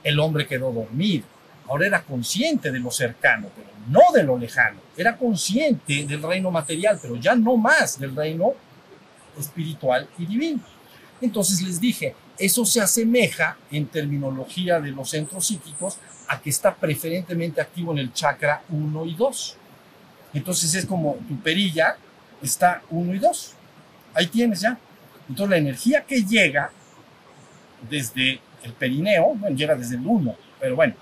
[0.03, 1.25] el hombre quedó dormido.
[1.69, 4.81] Ahora era consciente de lo cercano, pero no de lo lejano.
[4.97, 8.53] Era consciente del reino material, pero ya no más del reino
[9.39, 10.61] espiritual y divino.
[11.21, 16.75] Entonces les dije, eso se asemeja en terminología de los centros psíquicos a que está
[16.75, 19.57] preferentemente activo en el chakra 1 y 2.
[20.35, 21.97] Entonces es como tu perilla
[22.43, 23.53] está 1 y 2.
[24.15, 24.79] Ahí tienes ya.
[25.29, 26.71] Entonces la energía que llega
[27.89, 30.95] desde el perineo, bueno, llega desde el 1, pero bueno,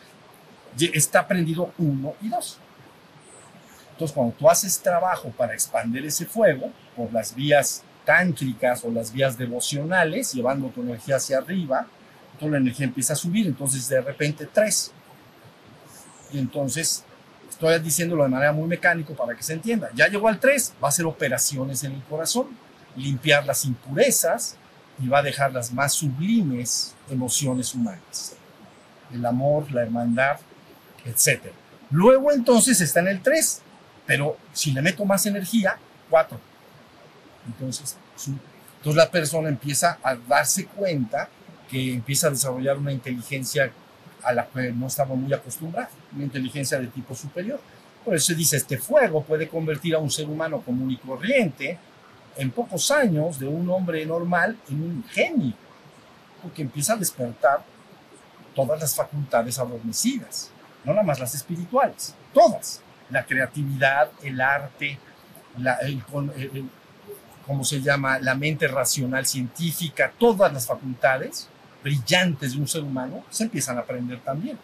[0.79, 2.59] está prendido 1 y 2.
[3.93, 9.13] Entonces cuando tú haces trabajo para expandir ese fuego por las vías tántricas o las
[9.13, 11.87] vías devocionales, llevando tu energía hacia arriba,
[12.33, 14.93] entonces la energía empieza a subir, entonces de repente 3,
[16.33, 17.05] y entonces
[17.49, 19.91] estoy diciéndolo de manera muy mecánico para que se entienda.
[19.95, 22.49] Ya llegó al 3, va a hacer operaciones en el corazón,
[22.97, 24.57] limpiar las impurezas
[24.99, 28.35] y va a dejar las más sublimes emociones humanas.
[29.13, 30.39] El amor, la hermandad,
[31.05, 31.53] etc.
[31.91, 33.61] Luego entonces está en el 3,
[34.07, 35.77] pero si le meto más energía,
[36.11, 36.52] 4.
[37.47, 37.97] Entonces,
[38.79, 41.29] entonces la persona empieza a darse cuenta
[41.71, 43.73] que empieza a desarrollar una inteligencia
[44.23, 47.61] a la que no estaba muy acostumbrado, una inteligencia de tipo superior.
[48.05, 51.79] Por eso dice, este fuego puede convertir a un ser humano común y corriente
[52.37, 55.55] en pocos años de un hombre normal en un genio,
[56.43, 57.63] porque empieza a despertar
[58.55, 60.51] todas las facultades adormecidas,
[60.85, 64.99] no nada más las espirituales, todas, la creatividad, el arte,
[65.83, 66.03] el,
[67.47, 68.19] ¿cómo se llama?
[68.19, 71.49] La mente racional científica, todas las facultades
[71.83, 74.59] brillantes de un ser humano se empiezan a aprender también.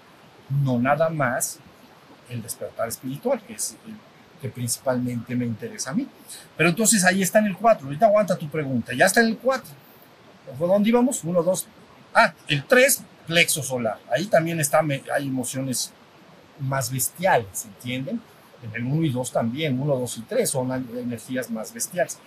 [0.62, 1.58] No nada más
[2.28, 3.94] el despertar espiritual, que es el
[4.40, 6.06] que principalmente me interesa a mí.
[6.56, 7.86] Pero entonces ahí está en el 4.
[7.86, 8.92] Ahorita aguanta tu pregunta.
[8.94, 9.68] Ya está en el 4.
[10.58, 11.24] ¿Por dónde íbamos?
[11.24, 11.66] 1, 2.
[12.14, 13.98] Ah, el 3, plexo solar.
[14.10, 14.80] Ahí también está,
[15.14, 15.92] hay emociones
[16.60, 18.20] más bestiales, ¿entienden?
[18.62, 22.18] En el 1 y 2 también, 1, 2 y 3 son energías más bestiales.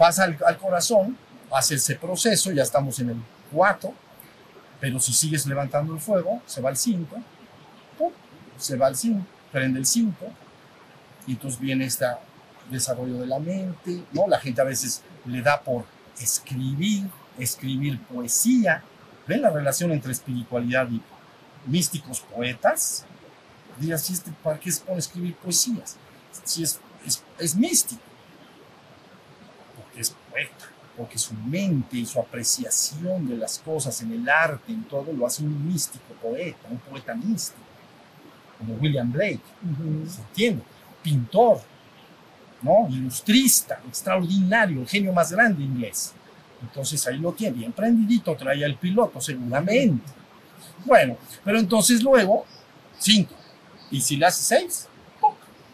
[0.00, 1.14] Pasa al, corazón,
[1.52, 3.16] hace ese proceso, ya estamos en el
[3.52, 3.92] 4,
[4.80, 7.16] pero si sigues levantando el fuego, se va al 5,
[8.56, 9.20] se va al 5,
[9.52, 10.14] prende el 5,
[11.26, 12.06] y entonces viene este
[12.70, 14.26] desarrollo de la mente, ¿no?
[14.26, 15.84] La gente a veces le da por
[16.18, 17.04] escribir,
[17.38, 18.82] escribir poesía,
[19.26, 21.02] ¿ven la relación entre espiritualidad y
[21.66, 23.04] místicos poetas?
[23.78, 25.96] Si este, ¿para qué pone a escribir poesías?
[26.44, 28.00] Si es, es, es místico,
[30.30, 30.70] poeta
[31.00, 35.26] porque su mente y su apreciación de las cosas en el arte, en todo, lo
[35.26, 37.58] hace un místico poeta, un poeta místico,
[38.58, 39.40] como William Blake,
[40.06, 40.62] ¿se entiende?
[41.02, 41.62] Pintor,
[42.60, 42.86] ¿no?
[42.90, 46.12] Ilustrista, extraordinario, el genio más grande inglés.
[46.60, 50.04] Entonces ahí lo tiene, bien prendidito, traía el piloto seguramente.
[50.84, 52.44] Bueno, pero entonces luego,
[52.98, 53.34] cinco.
[53.90, 54.86] Y si le hace seis,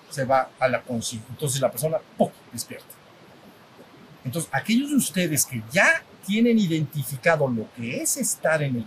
[0.09, 1.29] se va a la conciencia.
[1.31, 2.31] Entonces la persona, ¡puc!
[2.53, 2.96] despierta.
[4.27, 8.87] Entonces, aquellos de ustedes que ya tienen identificado lo que es estar en, el,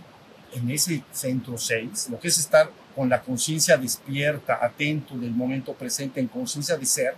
[0.52, 5.72] en ese centro 6, lo que es estar con la conciencia despierta, atento del momento
[5.72, 7.14] presente, en conciencia de ser,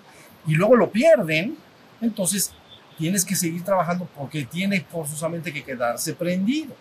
[0.46, 1.56] y luego lo pierden,
[2.00, 2.52] entonces
[2.96, 6.76] tienes que seguir trabajando porque tiene forzosamente que quedarse prendido.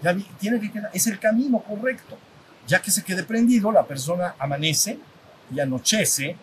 [0.00, 2.16] Ya tiene que quedar, es el camino correcto.
[2.66, 4.98] Ya que se quede prendido, la persona amanece
[5.54, 6.36] y anochece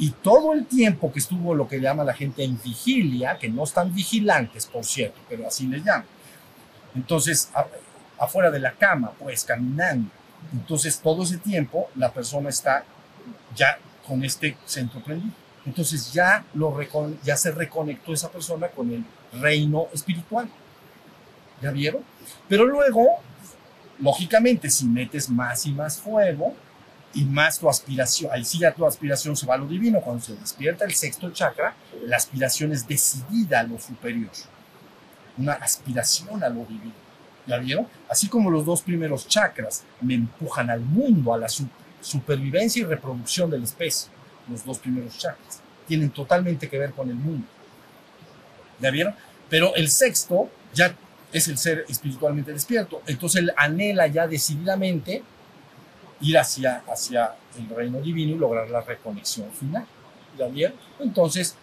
[0.00, 3.64] y todo el tiempo que estuvo lo que llama la gente en vigilia, que no
[3.64, 6.06] están vigilantes, por cierto, pero así le llaman.
[6.94, 7.50] Entonces,
[8.18, 10.10] afuera de la cama, pues caminando.
[10.54, 12.82] Entonces, todo ese tiempo la persona está
[13.54, 13.78] ya
[14.08, 15.34] con este centro prendido.
[15.66, 16.74] Entonces ya, lo
[17.22, 19.04] ya se reconectó esa persona con el
[19.38, 20.48] reino espiritual.
[21.60, 22.02] ¿Ya vieron?
[22.48, 23.06] Pero luego,
[23.98, 26.54] lógicamente, si metes más y más fuego
[27.14, 30.00] y más tu aspiración, ahí sí ya tu aspiración se va a lo divino.
[30.00, 31.74] Cuando se despierta el sexto chakra,
[32.06, 34.30] la aspiración es decidida a lo superior.
[35.36, 36.92] Una aspiración a lo divino.
[37.46, 37.88] ¿Ya vieron?
[38.08, 41.68] Así como los dos primeros chakras me empujan al mundo, a la su-
[42.00, 44.10] supervivencia y reproducción de la especie.
[44.48, 47.46] Los dos primeros chakras tienen totalmente que ver con el mundo.
[48.80, 49.14] ¿Ya vieron?
[49.48, 50.94] Pero el sexto ya
[51.32, 53.02] es el ser espiritualmente despierto.
[53.06, 55.22] Entonces él anhela ya decididamente
[56.20, 59.86] ir hacia, hacia el reino divino y lograr la reconexión final.
[60.38, 60.76] ¿Ya vieron?
[60.98, 61.54] Entonces,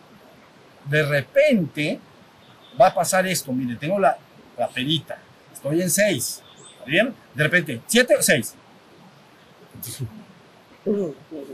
[0.85, 1.99] de repente
[2.79, 3.51] va a pasar esto.
[3.51, 4.17] Mire, tengo la,
[4.57, 5.17] la perita.
[5.53, 6.41] Estoy en seis.
[6.73, 7.13] ¿Está bien?
[7.33, 8.55] De repente, siete o seis.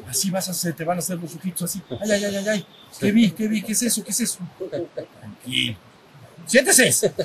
[0.08, 1.82] Así vas a hacer, te van a hacer los ojitos así.
[2.02, 2.68] Ay, ay, ay, ay, ay.
[3.00, 3.32] ¿Qué vi?
[3.32, 3.64] ¿Qué vi?
[3.64, 4.04] ¿Qué es eso?
[4.04, 4.38] ¿Qué es eso?
[5.20, 5.78] Tranquilo.
[6.46, 7.12] Siéntese.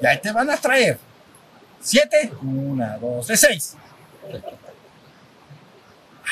[0.00, 0.98] Y ahí te van a traer.
[1.86, 2.32] Siete.
[2.42, 3.76] Una, dos, tres, seis.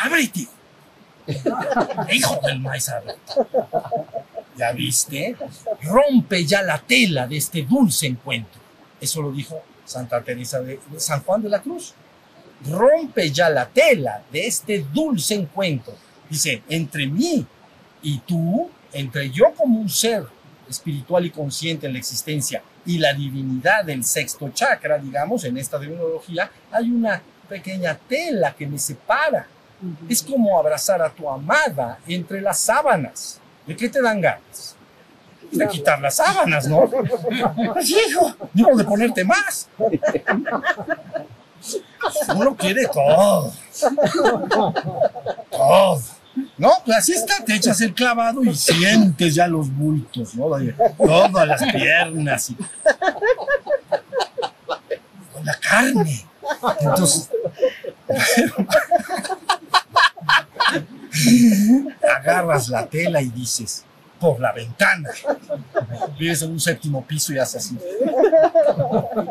[0.02, 0.48] Ábrete.
[2.12, 3.20] Hijo del maíz, ábrete.
[4.56, 5.36] ¿Ya viste?
[5.82, 8.60] Rompe ya la tela de este dulce encuentro.
[9.00, 11.94] Eso lo dijo Santa Teresa de, de San Juan de la Cruz.
[12.68, 15.94] Rompe ya la tela de este dulce encuentro.
[16.28, 17.46] Dice, entre mí
[18.02, 20.24] y tú, entre yo como un ser
[20.68, 25.78] espiritual y consciente en la existencia y la divinidad del sexto chakra, digamos, en esta
[25.78, 29.46] demonología, hay una pequeña tela que me separa.
[30.08, 33.40] Es como abrazar a tu amada entre las sábanas.
[33.66, 34.76] ¿De qué te dan ganas?
[35.50, 36.84] De quitar las sábanas, ¿no?
[37.82, 39.68] Hijo, digo, de ponerte más.
[42.34, 43.52] Uno quiere todo.
[45.50, 46.02] Todo.
[46.58, 50.50] No, pues así está, te echas el clavado y sientes ya los bultos, ¿no?
[50.96, 52.56] Todas las piernas y
[55.32, 56.26] con la carne.
[56.80, 57.30] Entonces,
[62.18, 63.84] agarras la tela y dices,
[64.24, 65.10] por la ventana.
[66.18, 67.78] Vives en un séptimo piso y haces así.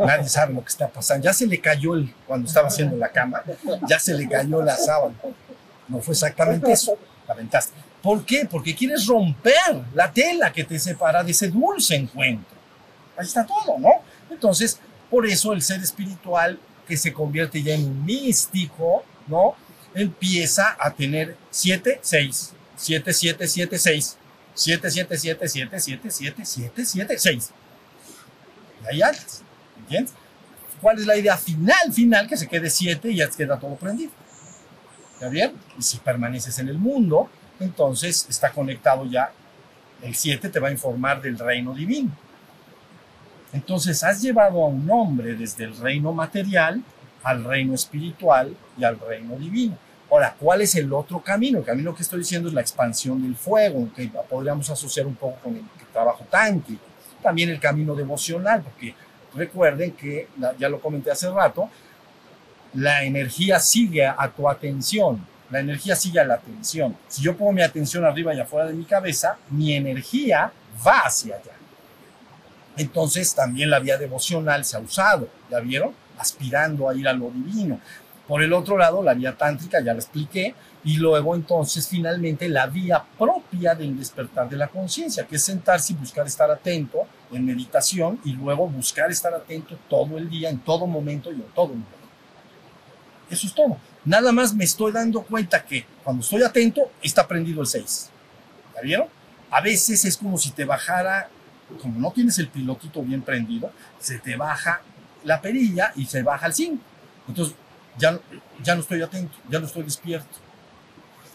[0.06, 1.24] Nadie sabe lo que está pasando.
[1.24, 3.42] Ya se le cayó el, cuando estaba haciendo la cama,
[3.88, 5.16] ya se le cayó la sábana.
[5.88, 6.98] No fue exactamente eso.
[7.28, 7.74] La aventaste.
[8.02, 8.46] ¿Por qué?
[8.50, 12.58] Porque quieres romper la tela que te separa de ese dulce encuentro.
[13.18, 13.90] Ahí está todo, ¿no?
[14.30, 14.80] Entonces,
[15.10, 19.56] por eso el ser espiritual que se convierte ya en un místico, ¿no?
[19.94, 24.18] Empieza a tener 7, 6, 7, 7, 7, 6,
[24.56, 27.52] 7, 7, 7, 7, 7, 7, 7, 7, 6.
[28.84, 29.12] Y ahí
[29.80, 30.14] ¿entiendes?
[30.82, 32.28] ¿Cuál es la idea final, final?
[32.28, 34.12] Que se quede 7 y ya queda todo prendido.
[35.24, 35.54] ¿Está bien?
[35.80, 39.32] Y si permaneces en el mundo, entonces está conectado ya.
[40.02, 42.12] El 7 te va a informar del reino divino.
[43.54, 46.84] Entonces has llevado a un hombre desde el reino material
[47.24, 49.78] al reino espiritual y al reino divino.
[50.12, 51.60] Ahora, ¿cuál es el otro camino?
[51.60, 55.38] El camino que estoy diciendo es la expansión del fuego, que podríamos asociar un poco
[55.42, 55.64] con el
[55.94, 56.84] trabajo tántrico.
[57.22, 58.94] También el camino devocional, porque
[59.34, 60.28] recuerden que,
[60.60, 61.70] ya lo comenté hace rato,
[62.74, 66.98] la energía sigue a tu atención, la energía sigue a la atención.
[67.08, 70.52] Si yo pongo mi atención arriba y afuera de mi cabeza, mi energía
[70.86, 71.54] va hacia allá.
[72.76, 75.94] Entonces también la vía devocional se ha usado, ¿ya vieron?
[76.18, 77.80] Aspirando a ir a lo divino.
[78.28, 80.56] Por el otro lado, la vía tántrica, ya la expliqué,
[80.86, 85.94] y luego entonces finalmente la vía propia del despertar de la conciencia, que es sentarse
[85.94, 87.00] y buscar estar atento
[87.32, 91.52] en meditación y luego buscar estar atento todo el día, en todo momento y en
[91.54, 92.03] todo momento.
[93.34, 93.78] Eso es todo.
[94.06, 98.10] Nada más me estoy dando cuenta que cuando estoy atento está prendido el 6.
[98.76, 99.08] ¿Ya vieron?
[99.50, 101.30] A veces es como si te bajara,
[101.82, 104.82] como no tienes el pilotito bien prendido, se te baja
[105.24, 106.78] la perilla y se baja el 5.
[107.28, 107.56] Entonces
[107.98, 108.20] ya,
[108.64, 110.38] ya no estoy atento, ya no estoy despierto.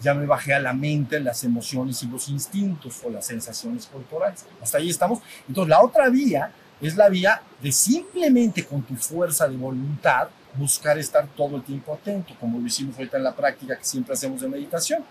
[0.00, 4.44] Ya me bajé a la mente las emociones y los instintos o las sensaciones corporales.
[4.62, 5.18] Hasta ahí estamos.
[5.48, 10.98] Entonces la otra vía es la vía de simplemente con tu fuerza de voluntad buscar
[10.98, 14.40] estar todo el tiempo atento, como lo hicimos ahorita en la práctica que siempre hacemos
[14.40, 15.04] de meditación.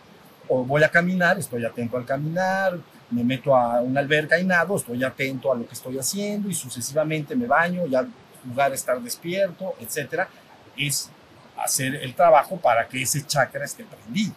[0.49, 2.79] O voy a caminar, estoy atento al caminar,
[3.09, 6.53] me meto a una alberca y nado, estoy atento a lo que estoy haciendo y
[6.53, 8.07] sucesivamente me baño, ya
[8.45, 10.29] jugar a estar despierto, etcétera.
[10.75, 11.09] Es
[11.57, 14.33] hacer el trabajo para que ese chakra esté prendido.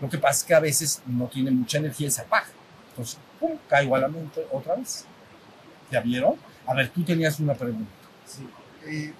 [0.00, 2.48] Lo que pasa es que a veces no tiene mucha energía y se apaga.
[2.90, 5.06] Entonces, pum, caigo a la mente otra vez.
[5.90, 6.36] ¿Ya vieron?
[6.66, 7.90] A ver, tú tenías una pregunta.
[8.26, 8.46] Sí.
[8.86, 9.12] Eh,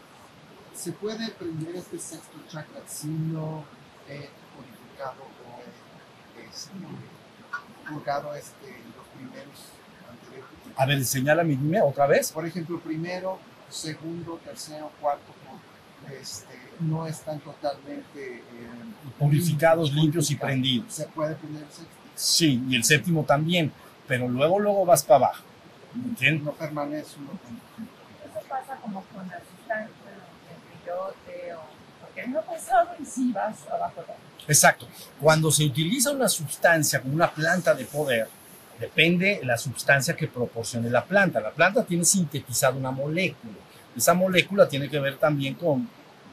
[0.78, 3.64] ¿Se puede prender este sexto chakra si no
[4.08, 6.70] he purificado o he este,
[7.88, 9.58] purgado este, los primeros
[10.08, 10.76] anteriores?
[10.76, 12.30] A ver, señálame, dime otra vez.
[12.30, 15.32] Por ejemplo, primero, segundo, tercero, cuarto,
[16.16, 18.42] este, no están totalmente eh,
[19.18, 20.94] Purificados, limpios y prendidos.
[20.94, 21.92] ¿Se puede prender el sexto?
[22.14, 23.72] Sí, y el séptimo también,
[24.06, 25.42] pero luego, luego vas para abajo.
[25.92, 26.44] ¿Entiendes?
[26.44, 27.30] No permanece uno.
[27.32, 29.97] Eso pasa como con la sustancia,
[30.88, 31.60] brillote, o
[32.00, 34.86] porque no pasado y vas abajo de Exacto.
[35.20, 38.28] Cuando se utiliza una sustancia como una planta de poder,
[38.80, 41.40] depende la sustancia que proporcione la planta.
[41.40, 43.54] La planta tiene sintetizada una molécula.
[43.94, 45.88] Esa molécula tiene que ver también con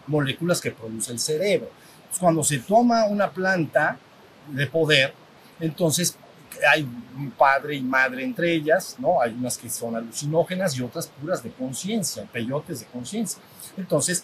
[0.08, 1.70] moléculas que produce el cerebro.
[1.98, 3.98] Entonces, cuando se toma una planta
[4.48, 5.14] de poder,
[5.60, 6.18] entonces
[6.70, 6.88] hay
[7.38, 9.22] padre y madre entre ellas, ¿no?
[9.22, 13.42] Hay unas que son alucinógenas y otras puras de conciencia, peyotes de conciencia.
[13.78, 14.24] Entonces,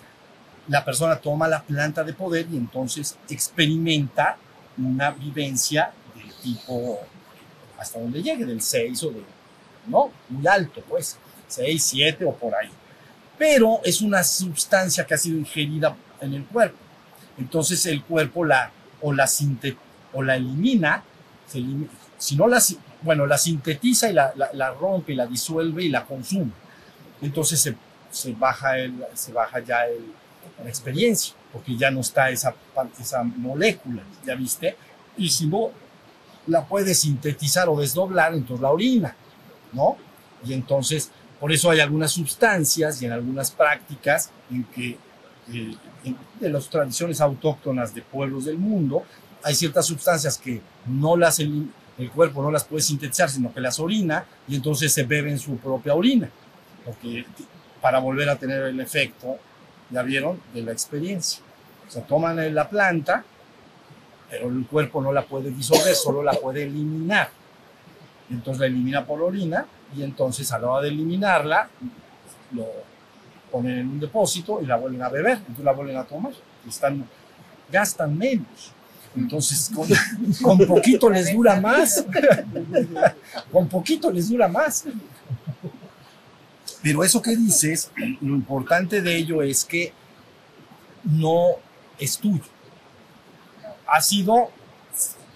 [0.71, 4.37] la persona toma la planta de poder y entonces experimenta
[4.77, 6.99] una vivencia del tipo
[7.77, 9.23] hasta donde llegue, del 6 o de,
[9.87, 10.11] ¿no?
[10.29, 11.17] Muy alto, pues,
[11.47, 12.69] 6, 7 o por ahí.
[13.37, 16.77] Pero es una sustancia que ha sido ingerida en el cuerpo.
[17.37, 19.75] Entonces el cuerpo la o la, sinte,
[20.13, 21.03] o la elimina,
[21.47, 22.61] se elimina, si no la,
[23.01, 26.51] bueno, la sintetiza y la, la- la rompe la disuelve y la consume.
[27.21, 27.75] Entonces se,
[28.11, 30.13] se baja, el, se baja ya el,
[30.63, 32.53] la experiencia, porque ya no está esa,
[32.99, 34.75] esa molécula, ¿ya viste?
[35.17, 35.71] Y si no
[36.47, 39.15] la puede sintetizar o desdoblar, entonces la orina,
[39.73, 39.97] ¿no?
[40.45, 44.97] Y entonces, por eso hay algunas sustancias y en algunas prácticas en que
[45.51, 49.03] eh, en- de las tradiciones autóctonas de pueblos del mundo,
[49.43, 53.59] hay ciertas sustancias que no las elim- el cuerpo no las puede sintetizar, sino que
[53.59, 56.29] las orina y entonces se beben su propia orina,
[56.85, 57.25] porque
[57.81, 59.37] para volver a tener el efecto,
[59.91, 61.41] ya vieron, de la experiencia.
[61.87, 63.23] O sea, toman la planta,
[64.29, 67.29] pero el cuerpo no la puede disolver, solo la puede eliminar.
[68.29, 69.65] Entonces la elimina por orina
[69.95, 71.69] y entonces a la hora de eliminarla,
[72.53, 72.65] lo
[73.51, 76.31] ponen en un depósito y la vuelven a beber, entonces la vuelven a tomar.
[76.67, 77.05] Están,
[77.69, 78.71] gastan menos.
[79.13, 79.87] Entonces, con,
[80.41, 82.05] con poquito les dura más.
[83.51, 84.85] con poquito les dura más.
[86.81, 89.93] Pero eso que dices, lo importante de ello es que
[91.03, 91.51] no
[91.99, 92.43] es tuyo.
[93.87, 94.49] Ha sido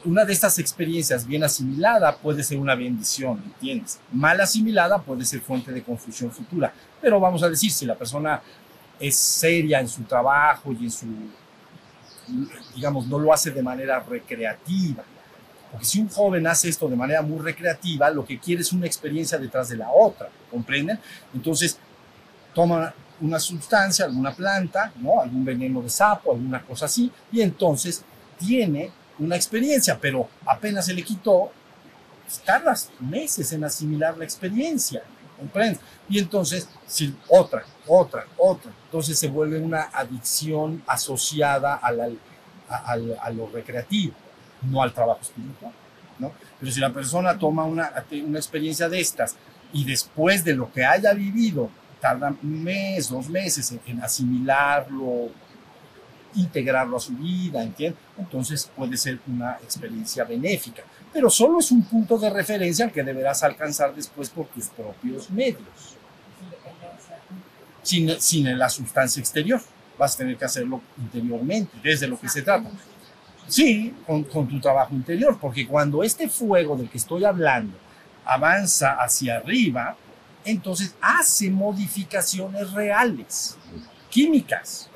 [0.06, 4.00] una de estas experiencias bien asimilada puede ser una bendición, ¿entiendes?
[4.12, 6.74] Mal asimilada puede ser fuente de confusión futura.
[7.02, 8.42] Pero vamos a decir, si la persona
[9.00, 11.08] es seria en su trabajo y en su,
[12.76, 15.04] digamos, no lo hace de manera recreativa.
[15.76, 18.86] Porque si un joven hace esto de manera muy recreativa, lo que quiere es una
[18.86, 20.98] experiencia detrás de la otra, ¿comprenden?
[21.34, 21.78] Entonces,
[22.54, 25.20] toma una sustancia, alguna planta, ¿no?
[25.20, 28.06] algún veneno de sapo, alguna cosa así, y entonces
[28.40, 31.52] tiene una experiencia, pero apenas se le quitó,
[32.24, 35.04] pues, tardas meses en asimilar la experiencia,
[35.38, 35.82] ¿comprendes?
[36.08, 42.10] Y entonces, si otra, otra, otra, entonces se vuelve una adicción asociada a, la-
[42.70, 44.14] a- al- a lo recreativo,
[44.70, 45.72] no al trabajo espiritual,
[46.20, 46.32] ¿no?
[46.60, 47.92] Pero si la persona toma una,
[48.26, 49.36] una experiencia de estas
[49.74, 55.30] y después de lo que haya vivido, tarda un mes, dos meses en, en asimilarlo,
[56.36, 58.00] integrarlo a su vida, ¿entiendes?
[58.18, 63.04] Entonces puede ser una experiencia benéfica, pero solo es un punto de referencia al que
[63.04, 65.96] deberás alcanzar después por tus propios medios,
[67.82, 69.62] sin sin la sustancia exterior.
[69.98, 72.70] Vas a tener que hacerlo interiormente, desde lo que se trata.
[73.48, 77.78] Sí, con, tu trabajo interior, porque cuando este fuego del que estoy hablando
[78.26, 79.96] avanza hacia arriba,
[80.44, 83.58] entonces hace modificaciones reales,
[84.10, 84.90] químicas.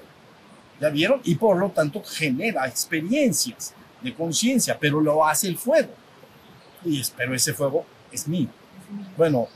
[0.79, 1.19] ¿Ya vieron?
[1.25, 5.93] Y por lo tanto genera experiencias de conciencia, pero lo hace el fuego.
[6.85, 8.47] Y es, pero ese fuego es mío.
[9.17, 9.47] Bueno,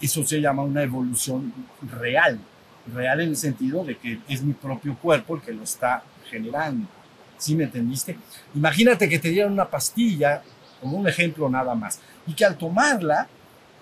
[0.00, 2.40] eso se llama una evolución real.
[2.92, 6.88] Real en el sentido de que es mi propio cuerpo el que lo está generando.
[7.38, 8.16] ¿Sí me entendiste?
[8.54, 10.42] Imagínate que te dieran una pastilla,
[10.80, 13.28] como un ejemplo nada más, y que al tomarla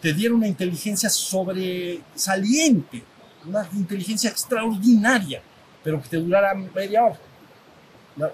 [0.01, 3.03] te diera una inteligencia sobresaliente,
[3.47, 5.43] una inteligencia extraordinaria,
[5.83, 7.19] pero que te durara media hora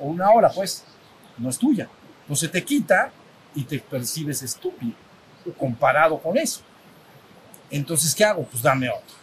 [0.00, 0.84] o una hora, pues,
[1.36, 1.88] no es tuya.
[2.22, 3.10] Entonces te quita
[3.54, 4.94] y te percibes estúpido
[5.56, 6.60] comparado con eso.
[7.70, 8.44] Entonces, ¿qué hago?
[8.44, 9.16] Pues dame otro.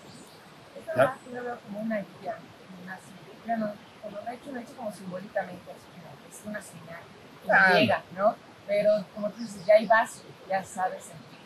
[0.96, 2.38] Más yo lo veo como una guía,
[2.84, 7.02] una no, como hecho, lo he hecho como simbólicamente, así como que es una señal
[7.46, 7.74] que Ah.
[7.80, 8.36] llega, ¿no?
[8.68, 11.40] Pero como tú dices, ya hay base, ya sabes sentir.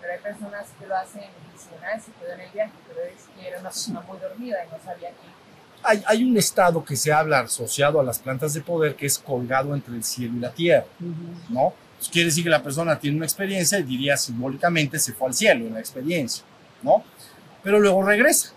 [0.00, 3.48] Pero hay personas que lo hacen adicional, se quedó en el viaje, pero es que
[3.48, 5.38] era una persona muy dormida y no sabía que.
[5.82, 9.18] Hay, hay un estado que se habla asociado a las plantas de poder que es
[9.18, 10.86] colgado entre el cielo y la tierra,
[11.48, 11.72] ¿no?
[11.96, 15.34] Pues quiere decir que la persona tiene una experiencia y diría simbólicamente se fue al
[15.34, 16.44] cielo en la experiencia,
[16.82, 17.02] ¿no?
[17.62, 18.52] Pero luego regresa.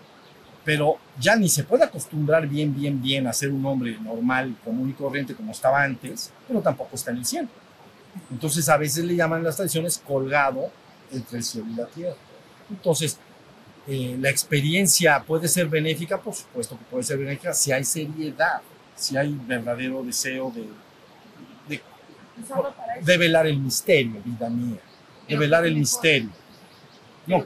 [0.64, 4.90] Pero ya ni se puede acostumbrar bien, bien, bien a ser un hombre normal, común
[4.90, 7.48] y corriente como estaba antes, pero tampoco está en el cielo.
[8.30, 10.70] Entonces a veces le llaman las tradiciones colgado
[11.10, 12.16] entre el cielo y la tierra.
[12.70, 13.18] Entonces,
[13.86, 18.62] eh, la experiencia puede ser benéfica, por supuesto que puede ser benéfica si hay seriedad,
[18.94, 20.68] si hay verdadero deseo de,
[21.68, 21.82] de
[22.42, 22.74] eso.
[23.00, 24.80] develar el misterio, vida mía,
[25.28, 26.30] develar el misterio.
[27.26, 27.44] No,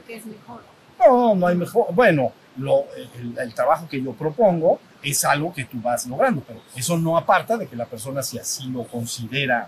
[0.99, 1.93] no, no hay mejor.
[1.93, 2.85] Bueno, lo,
[3.15, 7.17] el, el trabajo que yo propongo es algo que tú vas logrando, pero eso no
[7.17, 9.63] aparta de que la persona, si así lo considera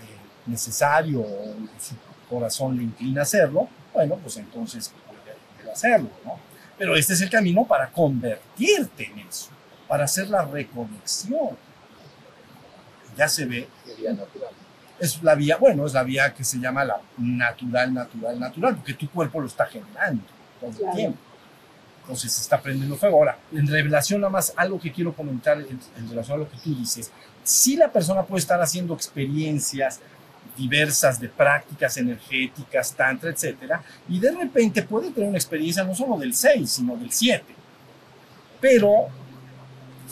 [0.00, 1.94] eh, necesario o su
[2.30, 6.38] corazón le inclina a hacerlo, bueno, pues entonces puede, puede hacerlo, ¿no?
[6.78, 9.50] Pero este es el camino para convertirte en eso,
[9.88, 11.56] para hacer la reconexión.
[13.16, 14.50] Ya se ve Sería natural.
[14.98, 18.94] es la vía, bueno, es la vía que se llama la natural, natural, natural, porque
[18.94, 20.24] tu cuerpo lo está generando
[20.60, 20.96] todo el Claro.
[20.96, 21.18] tiempo.
[22.04, 23.16] Entonces se está prendiendo fuego.
[23.18, 26.58] Ahora, en revelación nada más, algo que quiero comentar en, en relación a lo que
[26.58, 27.10] tú dices,
[27.42, 30.00] si la persona puede estar haciendo experiencias
[30.56, 36.18] diversas de prácticas energéticas, tantra, etcétera, y de repente puede tener una experiencia no solo
[36.18, 37.44] del 6, sino del 7.
[38.60, 39.08] Pero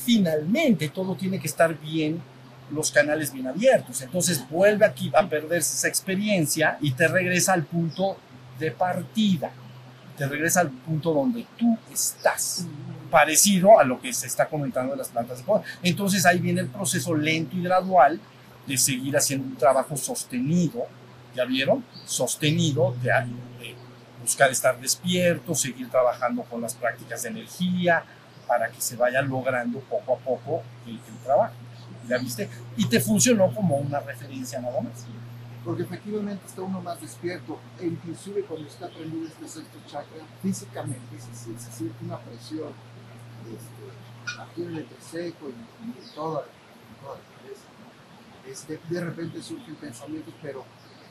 [0.04, 2.20] finalmente todo tiene que estar bien
[2.70, 4.00] los canales bien abiertos.
[4.02, 8.16] Entonces vuelve aquí a perderse esa experiencia y te regresa al punto
[8.58, 9.52] de partida.
[10.22, 12.64] Te regresa al punto donde tú estás.
[13.10, 15.66] Parecido a lo que se está comentando de las plantas de poder.
[15.82, 18.20] Entonces ahí viene el proceso lento y gradual
[18.64, 20.86] de seguir haciendo un trabajo sostenido.
[21.34, 21.84] ¿Ya vieron?
[22.04, 23.74] Sostenido de, de
[24.20, 28.04] buscar estar despierto, seguir trabajando con las prácticas de energía
[28.46, 31.54] para que se vaya logrando poco a poco el, el trabajo.
[32.08, 32.48] ¿Ya viste?
[32.76, 35.04] Y te funcionó como una referencia nada más.
[35.64, 41.18] Porque efectivamente está uno más despierto e inclusive cuando está prendido este sexto chakra, físicamente
[41.20, 42.72] se, siente una presión
[43.46, 45.52] este, aquí en el entrecejo y,
[45.86, 47.64] y en toda, la cabeza.
[48.44, 48.50] ¿no?
[48.50, 50.64] Este, de repente surgen pensamientos, pero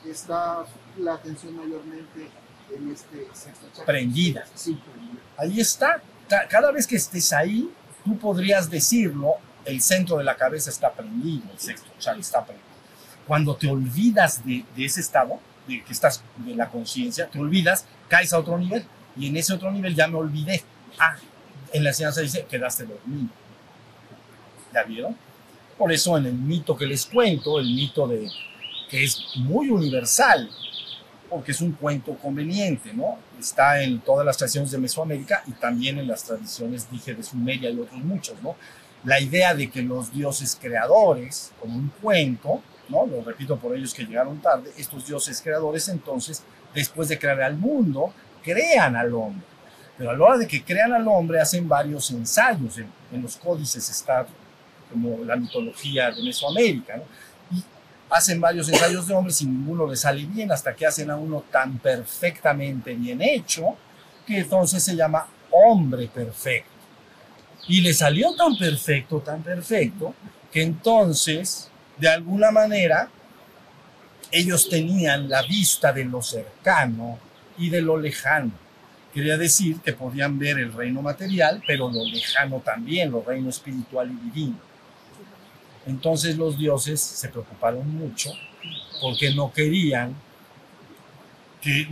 [0.06, 0.64] está
[0.98, 2.28] la atención mayormente
[2.74, 3.86] en este sexto chakra.
[3.86, 4.44] Prendida.
[4.54, 5.20] Sí, prendida.
[5.38, 6.02] Ahí está.
[6.28, 7.72] Ca- Cada vez que estés ahí,
[8.04, 9.34] tú podrías decirlo,
[9.64, 12.71] el centro de la cabeza está prendido, el sexto chakra está prendido.
[13.26, 17.86] Cuando te olvidas de, de ese estado, de que estás de la conciencia, te olvidas,
[18.08, 18.84] caes a otro nivel
[19.16, 20.62] y en ese otro nivel ya me olvidé.
[20.98, 21.16] Ah,
[21.72, 23.28] en la enseñanza dice, quedaste dormido.
[24.72, 25.16] ¿Ya vieron?
[25.78, 28.28] Por eso en el mito que les cuento, el mito de
[28.88, 30.50] que es muy universal,
[31.30, 33.18] porque es un cuento conveniente, ¿no?
[33.40, 37.70] Está en todas las tradiciones de Mesoamérica y también en las tradiciones, dije, de Sumeria
[37.70, 38.54] y otros muchos, ¿no?
[39.04, 43.06] La idea de que los dioses creadores, como un cuento, ¿no?
[43.06, 46.42] Lo repito por ellos que llegaron tarde, estos dioses creadores entonces,
[46.74, 48.12] después de crear al mundo,
[48.42, 49.46] crean al hombre.
[49.96, 53.88] Pero a la hora de que crean al hombre hacen varios ensayos, en, los códices
[53.88, 54.26] está
[54.90, 57.04] como la mitología de Mesoamérica, ¿no?
[57.56, 57.62] Y
[58.10, 61.44] hacen varios ensayos de hombres y ninguno les sale bien hasta que hacen a uno
[61.50, 63.76] tan perfectamente bien hecho
[64.26, 66.70] que entonces se llama hombre perfecto.
[67.68, 70.14] Y le salió tan perfecto, tan perfecto,
[70.50, 71.70] que entonces,
[72.02, 73.08] de alguna manera,
[74.32, 77.16] ellos tenían la vista de lo cercano
[77.56, 78.50] y de lo lejano.
[79.14, 84.10] Quería decir que podían ver el reino material, pero lo lejano también, lo reino espiritual
[84.10, 84.58] y divino.
[85.86, 88.32] Entonces los dioses se preocuparon mucho
[89.00, 90.16] porque no querían
[91.60, 91.86] que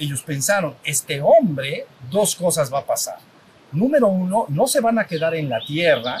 [0.00, 3.18] ellos pensaron, este hombre, dos cosas va a pasar.
[3.70, 6.20] Número uno, no se van a quedar en la tierra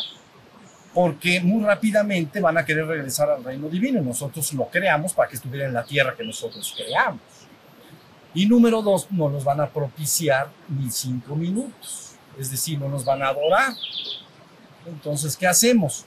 [0.94, 5.36] porque muy rápidamente van a querer regresar al reino divino nosotros lo creamos para que
[5.36, 7.20] estuviera en la tierra que nosotros creamos.
[8.34, 13.04] Y número dos, no nos van a propiciar ni cinco minutos, es decir, no nos
[13.04, 13.72] van a adorar.
[14.86, 16.04] Entonces, ¿qué hacemos?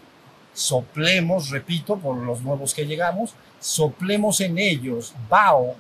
[0.54, 5.76] Soplemos, repito, por los nuevos que llegamos, soplemos en ellos bao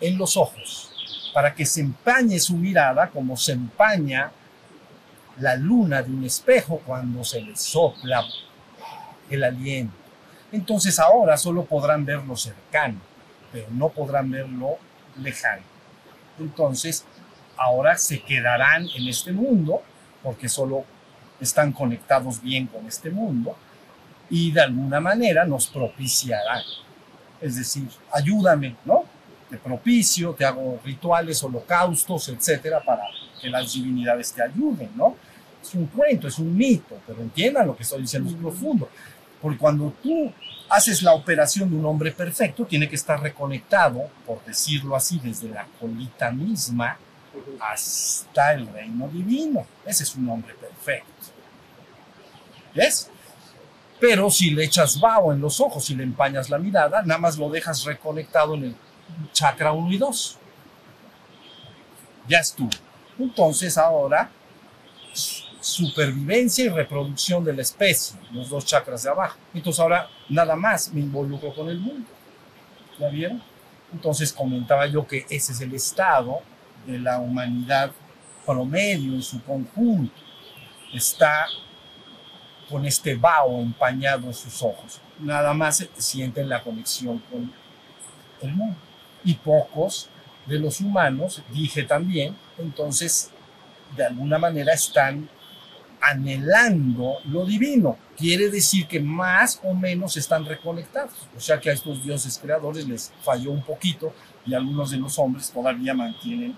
[0.00, 0.90] en los ojos,
[1.32, 4.30] para que se empañe su mirada como se empaña
[5.38, 8.24] la luna de un espejo cuando se le sopla
[9.30, 9.94] el aliento.
[10.52, 13.00] Entonces ahora solo podrán ver lo cercano,
[13.50, 14.76] pero no podrán ver lo
[15.16, 15.62] lejano.
[16.38, 17.04] Entonces
[17.56, 19.82] ahora se quedarán en este mundo
[20.22, 20.84] porque solo
[21.40, 23.56] están conectados bien con este mundo
[24.30, 26.62] y de alguna manera nos propiciarán.
[27.40, 29.04] Es decir, ayúdame, ¿no?
[29.50, 33.02] Te propicio, te hago rituales, holocaustos, etcétera, para
[33.42, 35.16] que las divinidades te ayuden, ¿no?
[35.60, 38.88] Es un cuento, es un mito, pero entiendan lo que estoy diciendo, es profundo.
[39.40, 40.32] Porque cuando tú
[40.68, 45.48] haces la operación de un hombre perfecto, tiene que estar reconectado, por decirlo así, desde
[45.48, 46.96] la colita misma
[47.60, 49.66] hasta el reino divino.
[49.84, 51.10] Ese es un hombre perfecto.
[52.74, 53.10] ¿Ves?
[54.00, 57.36] Pero si le echas vaho en los ojos y le empañas la mirada, nada más
[57.36, 58.76] lo dejas reconectado en el
[59.32, 60.38] chakra 1 y 2.
[62.28, 62.70] Ya estuvo.
[63.22, 64.30] Entonces ahora,
[65.60, 69.38] supervivencia y reproducción de la especie, los dos chakras de abajo.
[69.54, 72.08] Entonces ahora nada más me involucro con el mundo.
[72.98, 73.40] ¿Ya vieron?
[73.92, 76.40] Entonces comentaba yo que ese es el estado
[76.84, 77.92] de la humanidad
[78.44, 80.20] promedio en su conjunto.
[80.92, 81.46] Está
[82.68, 85.00] con este vaho empañado en sus ojos.
[85.20, 87.52] Nada más sienten la conexión con
[88.40, 88.76] el mundo.
[89.24, 90.08] Y pocos
[90.46, 93.30] de los humanos, dije también, entonces
[93.96, 95.28] de alguna manera están
[96.02, 97.96] anhelando lo divino.
[98.16, 101.28] Quiere decir que más o menos están reconectados.
[101.36, 104.12] O sea que a estos dioses creadores les falló un poquito
[104.44, 106.56] y algunos de los hombres todavía mantienen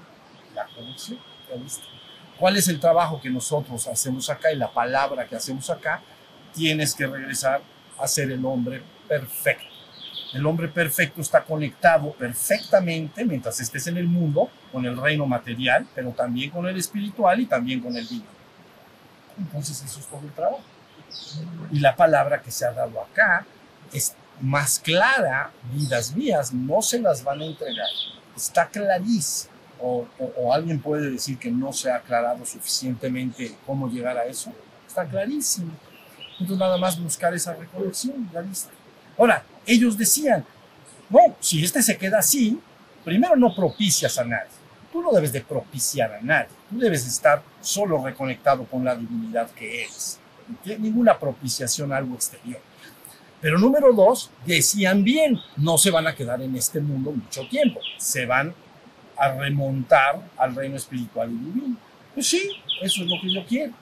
[0.54, 1.18] la conexión.
[2.38, 6.02] ¿Cuál es el trabajo que nosotros hacemos acá y la palabra que hacemos acá?
[6.54, 7.62] Tienes que regresar
[7.98, 9.73] a ser el hombre perfecto.
[10.34, 15.86] El hombre perfecto está conectado perfectamente mientras estés en el mundo con el reino material,
[15.94, 18.26] pero también con el espiritual y también con el divino.
[19.38, 20.60] Entonces eso es todo el trabajo.
[21.70, 23.46] Y la palabra que se ha dado acá
[23.92, 27.88] es más clara, vidas mías, no se las van a entregar.
[28.36, 29.54] Está clarísimo.
[29.80, 34.52] O, o, alguien puede decir que no se ha aclarado suficientemente cómo llegar a eso.
[34.86, 35.72] Está clarísimo.
[36.32, 38.72] Entonces nada más buscar esa recolección, ya viste.
[39.18, 40.44] Ahora, ellos decían,
[41.10, 42.58] no, si este se queda así,
[43.04, 44.50] primero no propicias a nadie.
[44.92, 46.50] Tú no debes de propiciar a nadie.
[46.70, 50.18] Tú debes estar solo reconectado con la divinidad que eres.
[50.78, 52.60] Ninguna propiciación a algo exterior.
[53.40, 57.80] Pero número dos, decían bien, no se van a quedar en este mundo mucho tiempo.
[57.98, 58.54] Se van
[59.18, 61.76] a remontar al reino espiritual y divino.
[62.14, 62.50] Pues sí,
[62.80, 63.72] eso es lo que yo quiero.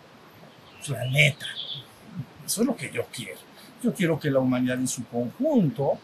[0.79, 1.47] Pues la neta.
[2.45, 3.39] Eso es lo que yo quiero.
[3.83, 5.99] Yo quiero que la humanidad en su conjunto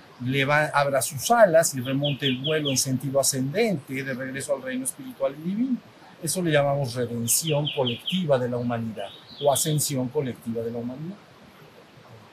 [0.72, 5.34] abra sus alas y remonte el vuelo en sentido ascendente de regreso al reino espiritual
[5.38, 5.76] y divino.
[6.22, 9.08] Eso le llamamos redención colectiva de la humanidad
[9.40, 11.16] o ascensión colectiva de la humanidad.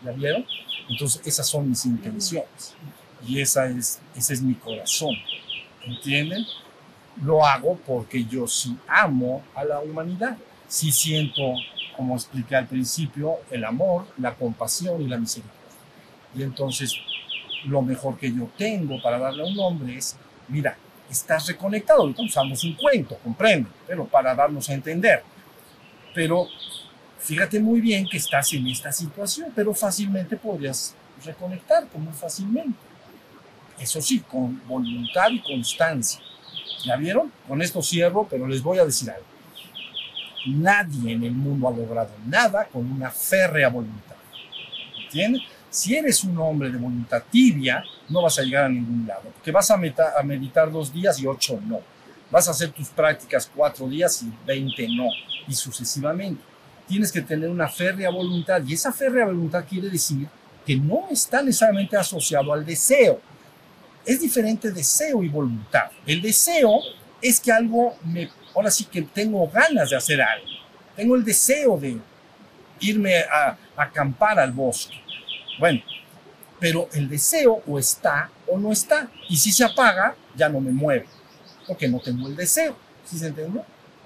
[0.04, 0.46] ¿Ya vieron?
[0.90, 2.76] Entonces, esas son mis intenciones
[3.28, 5.16] y esa es, ese es mi corazón.
[5.84, 6.44] ¿Entienden?
[7.24, 10.38] Lo hago porque yo sí amo a la humanidad.
[10.68, 11.42] Sí siento,
[11.96, 15.62] como expliqué al principio, el amor, la compasión y la misericordia.
[16.36, 16.96] Y entonces,
[17.66, 20.18] lo mejor que yo tengo para darle a un hombre es,
[20.48, 20.78] mira,
[21.10, 25.24] estás reconectado, ahorita usamos un cuento, comprende, pero para darnos a entender.
[26.14, 26.48] Pero
[27.20, 32.78] fíjate muy bien que estás en esta situación, pero fácilmente podrías reconectar, muy fácilmente.
[33.80, 36.22] Eso sí, con voluntad y constancia.
[36.86, 37.32] ¿Ya vieron?
[37.48, 39.35] Con esto cierro, pero les voy a decir algo.
[40.46, 44.16] Nadie en el mundo ha logrado nada con una férrea voluntad.
[45.04, 45.44] ¿Entiendes?
[45.70, 49.52] Si eres un hombre de voluntad tibia, no vas a llegar a ningún lado, porque
[49.52, 49.78] vas a,
[50.24, 51.82] meditar dos días y ocho no.
[52.32, 55.08] Vas a hacer tus prácticas cuatro días y veinte no,
[55.48, 56.42] y sucesivamente.
[56.88, 60.28] Tienes que tener una férrea voluntad, y esa férrea voluntad quiere decir
[60.66, 63.20] que no está necesariamente asociado al deseo.
[64.06, 65.92] Es diferente deseo y voluntad.
[66.06, 66.80] El deseo
[67.22, 70.48] es que algo me, ahora sí que tengo ganas de hacer algo.
[70.96, 71.98] Tengo el deseo de
[72.80, 74.96] irme a, acampar al bosque.
[75.60, 75.82] Bueno,
[76.60, 79.10] pero el deseo o está o no está.
[79.30, 81.06] Y si se apaga, ya no me mueve,
[81.68, 82.78] porque no tengo el deseo.
[83.04, 83.64] ¿Sí se entendió?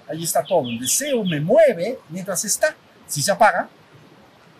[0.08, 0.68] Ahí está todo.
[0.68, 2.74] El deseo me mueve mientras está.
[3.06, 3.68] Si se apaga,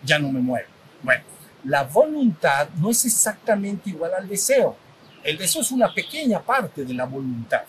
[0.03, 0.67] ya no me mueve.
[1.03, 1.23] Bueno,
[1.65, 4.75] la voluntad no es exactamente igual al deseo.
[5.23, 7.63] El deseo es una pequeña parte de la voluntad.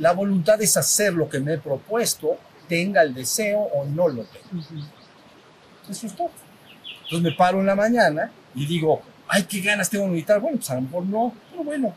[0.00, 4.24] La voluntad es hacer lo que me he propuesto, tenga el deseo o no lo
[4.24, 4.64] tenga.
[5.88, 6.30] Eso es todo.
[7.02, 10.40] Entonces me paro en la mañana y digo, ay, qué ganas tengo de meditar.
[10.40, 11.94] Bueno, pues a lo mejor no, pero bueno,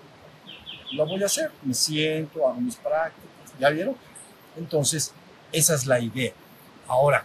[0.92, 1.50] lo voy a hacer.
[1.64, 3.58] Me siento, hago mis prácticas.
[3.58, 3.96] ¿Ya vieron?
[4.58, 5.14] Entonces,
[5.54, 6.34] esa es la idea.
[6.88, 7.24] Ahora,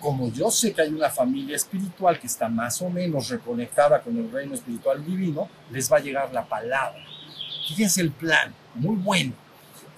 [0.00, 4.18] como yo sé que hay una familia espiritual que está más o menos reconectada con
[4.18, 7.02] el reino espiritual divino, les va a llegar la palabra.
[7.68, 9.45] Fíjense el plan, muy bueno.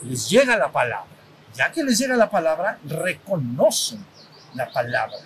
[0.03, 1.07] Les llega la palabra.
[1.55, 4.05] Ya que les llega la palabra, reconocen
[4.55, 5.17] la palabra.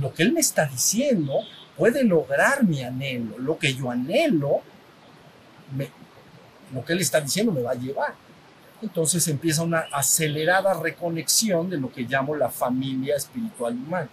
[0.00, 1.34] Lo que él me está diciendo
[1.76, 3.38] puede lograr mi anhelo.
[3.38, 4.60] Lo que yo anhelo,
[5.76, 5.90] me-
[6.72, 8.14] lo que él está diciendo me va a llevar.
[8.80, 14.08] Entonces empieza una acelerada reconexión de lo que llamo la familia espiritual humana.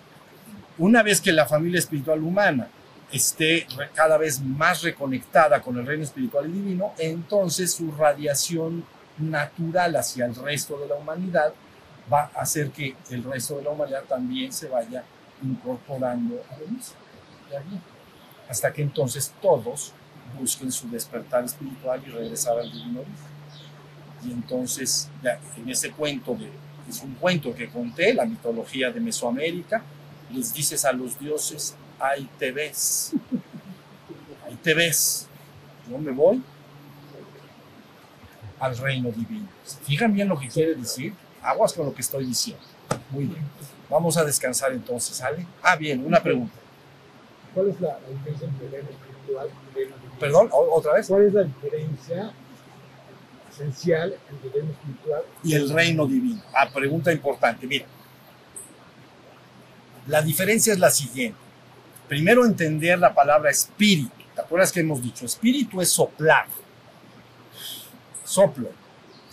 [0.77, 2.67] Una vez que la familia espiritual humana
[3.11, 8.85] esté cada vez más reconectada con el reino espiritual y divino, entonces su radiación
[9.19, 11.53] natural hacia el resto de la humanidad
[12.11, 15.03] va a hacer que el resto de la humanidad también se vaya
[15.43, 16.95] incorporando a lo mismo.
[18.49, 19.93] Hasta que entonces todos
[20.39, 23.01] busquen su despertar espiritual y regresar al divino.
[24.25, 25.09] Y entonces,
[25.57, 26.49] en ese cuento, de,
[26.89, 29.83] es un cuento que conté, la mitología de Mesoamérica,
[30.31, 33.13] les dices a los dioses, ahí te ves,
[34.45, 35.27] ahí te ves.
[35.89, 36.43] Yo me voy
[38.59, 39.47] al reino divino.
[39.63, 41.13] ¿Se fijan bien lo que quiere decir?
[41.41, 42.63] Aguas con lo que estoy diciendo.
[43.11, 43.43] Muy bien.
[43.89, 45.45] Vamos a descansar entonces, ¿sale?
[45.63, 46.53] Ah, bien, una pregunta.
[47.53, 50.19] ¿Cuál es la, la diferencia entre el reino espiritual y el reino divino?
[50.19, 51.07] Perdón, otra vez.
[51.07, 52.33] ¿Cuál es la diferencia
[53.59, 56.41] esencial entre el reino espiritual y el reino divino.
[56.53, 57.67] Ah, pregunta importante.
[57.67, 57.85] Mira,
[60.07, 61.37] la diferencia es la siguiente.
[62.07, 64.11] Primero entender la palabra espíritu.
[64.33, 65.25] ¿Te acuerdas que hemos dicho?
[65.25, 66.47] Espíritu es soplar.
[68.29, 68.69] Soplo.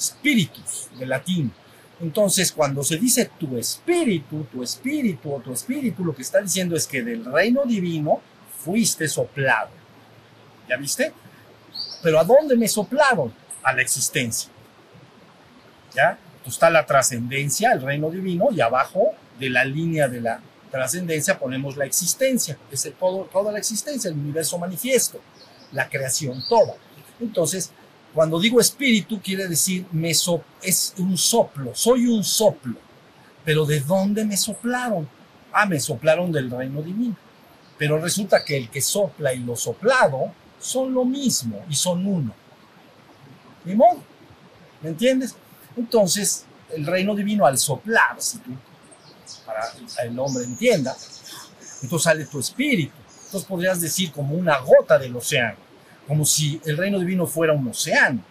[0.01, 1.53] Spiritus, de latín.
[2.01, 6.75] Entonces, cuando se dice tu espíritu, tu espíritu o tu espíritu, lo que está diciendo
[6.75, 8.23] es que del reino divino
[8.59, 9.69] fuiste soplado.
[10.67, 11.13] ¿Ya viste?
[12.03, 13.33] Pero ¿a dónde me soplaron?
[13.63, 14.51] A la existencia.
[15.95, 16.19] ¿Ya?
[16.47, 20.41] Está la trascendencia, el reino divino, y abajo de la línea de la
[20.71, 25.21] trascendencia ponemos la existencia, es todo, toda la existencia, el universo manifiesto,
[25.73, 26.75] la creación toda.
[27.21, 27.73] Entonces,
[28.17, 32.77] cuando digo espíritu, quiere decir me es un soplo, soy un soplo.
[33.45, 35.07] Pero ¿de dónde me soplaron?
[35.53, 37.15] Ah, me soplaron del reino divino.
[37.77, 42.33] Pero resulta que el que sopla y lo soplado son lo mismo y son uno.
[43.67, 43.75] Ni.
[43.75, 45.35] ¿Me entiendes?
[45.77, 48.53] Entonces, el reino divino al soplar, si tú,
[49.45, 49.63] para
[50.05, 50.97] el hombre entienda,
[51.83, 52.95] entonces sale tu espíritu.
[53.27, 55.59] Entonces podrías decir como una gota del océano,
[56.07, 58.23] como si el reino divino fuera un océano.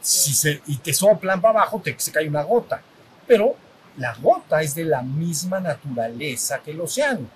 [0.00, 2.82] Si se, y te soplan para abajo, te, se cae una gota.
[3.26, 3.56] Pero
[3.96, 7.26] la gota es de la misma naturaleza que el océano.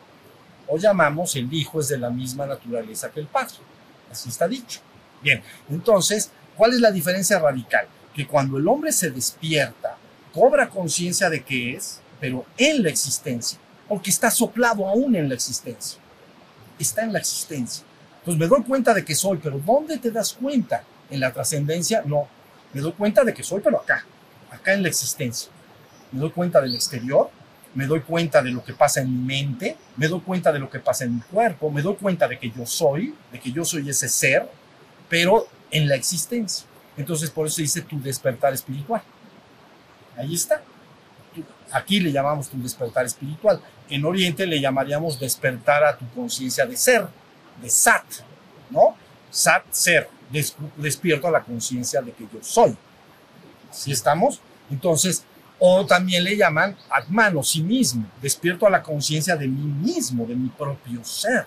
[0.66, 3.56] O llamamos el hijo es de la misma naturaleza que el padre.
[4.10, 4.80] Así está dicho.
[5.22, 7.86] Bien, entonces, ¿cuál es la diferencia radical?
[8.14, 9.96] Que cuando el hombre se despierta,
[10.32, 13.58] cobra conciencia de qué es, pero en la existencia,
[13.88, 15.98] porque está soplado aún en la existencia.
[16.78, 17.84] Está en la existencia.
[18.28, 20.84] Entonces me doy cuenta de que soy, pero ¿dónde te das cuenta?
[21.08, 22.02] ¿En la trascendencia?
[22.04, 22.28] No.
[22.74, 24.04] Me doy cuenta de que soy, pero acá,
[24.50, 25.50] acá en la existencia.
[26.12, 27.30] Me doy cuenta del exterior,
[27.74, 30.68] me doy cuenta de lo que pasa en mi mente, me doy cuenta de lo
[30.68, 33.64] que pasa en mi cuerpo, me doy cuenta de que yo soy, de que yo
[33.64, 34.46] soy ese ser,
[35.08, 36.66] pero en la existencia.
[36.98, 39.00] Entonces por eso dice tu despertar espiritual.
[40.18, 40.60] Ahí está.
[41.72, 43.58] Aquí le llamamos tu despertar espiritual.
[43.88, 47.08] En Oriente le llamaríamos despertar a tu conciencia de ser,
[47.60, 48.04] de sat,
[48.70, 48.96] ¿no?
[49.30, 50.08] Sat, ser.
[50.30, 52.76] Des- despierto a la conciencia de que yo soy.
[53.70, 54.40] ¿Sí estamos?
[54.70, 55.24] Entonces,
[55.58, 58.06] o también le llaman atmano, sí mismo.
[58.22, 61.46] Despierto a la conciencia de mí mismo, de mi propio ser.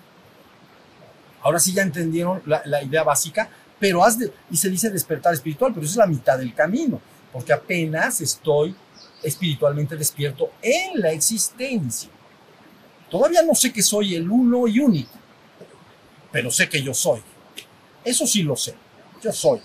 [1.42, 3.50] Ahora sí ya entendieron la, idea básica,
[3.80, 7.02] pero de, y se dice despertar espiritual, pero eso es la mitad del camino,
[7.34, 8.76] porque apenas estoy
[9.24, 12.10] espiritualmente despierto en la existencia.
[13.10, 15.12] Todavía no sé que soy el uno y único,
[16.32, 17.22] pero sé que yo soy.
[18.04, 18.76] Eso sí lo sé,
[19.22, 19.60] yo soy.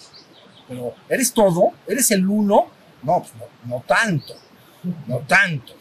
[0.69, 1.71] Pero ¿eres todo?
[1.87, 2.69] ¿Eres el uno?
[3.03, 4.35] No, pues no, no tanto,
[5.07, 5.73] no tanto,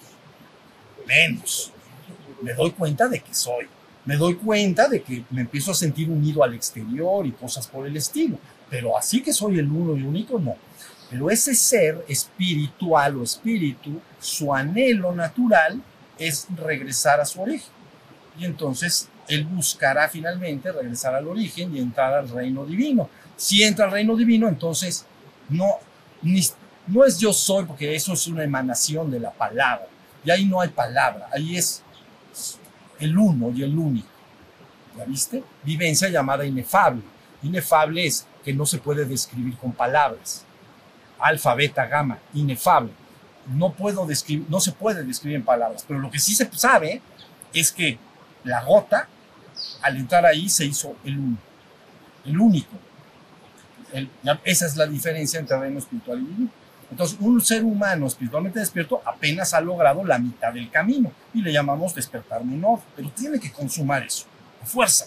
[1.07, 1.71] menos.
[2.41, 3.67] Me doy cuenta de que soy.
[4.05, 7.87] Me doy cuenta de que me empiezo a sentir unido al exterior y cosas por
[7.87, 8.37] el estilo.
[8.69, 10.55] Pero así que soy el uno y único, no.
[11.09, 15.81] Pero ese ser espiritual o espíritu, su anhelo natural
[16.19, 17.71] es regresar a su origen.
[18.37, 23.09] Y entonces él buscará finalmente regresar al origen y entrar al reino divino.
[23.35, 25.05] Si entra al reino divino, entonces
[25.49, 25.75] no,
[26.21, 26.41] ni,
[26.87, 29.87] no es yo soy, porque eso es una emanación de la palabra.
[30.23, 31.83] Y ahí no hay palabra, ahí es
[32.99, 34.07] el uno y el único.
[34.97, 35.43] ¿Ya viste?
[35.63, 37.01] Vivencia llamada inefable.
[37.43, 40.45] Inefable es que no se puede describir con palabras.
[41.19, 42.91] Alfa, beta, gamma, inefable.
[43.47, 47.01] No puedo describir, no se puede describir en palabras, pero lo que sí se sabe
[47.53, 47.99] es que
[48.43, 49.07] la gota,
[49.85, 51.37] al entrar ahí, se hizo el uno,
[52.25, 52.75] el único.
[54.43, 56.49] Esa es la diferencia entre reino espiritual y divino.
[56.89, 61.51] Entonces, un ser humano espiritualmente despierto apenas ha logrado la mitad del camino y le
[61.51, 64.25] llamamos despertar menor, pero tiene que consumar eso,
[64.61, 65.05] a fuerza.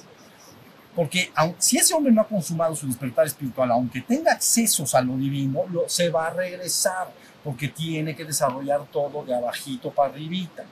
[0.95, 5.17] Porque si ese hombre no ha consumado su despertar espiritual, aunque tenga accesos a lo
[5.17, 7.09] divino, lo- se va a regresar,
[7.45, 10.65] porque tiene que desarrollar todo de abajito para arribita.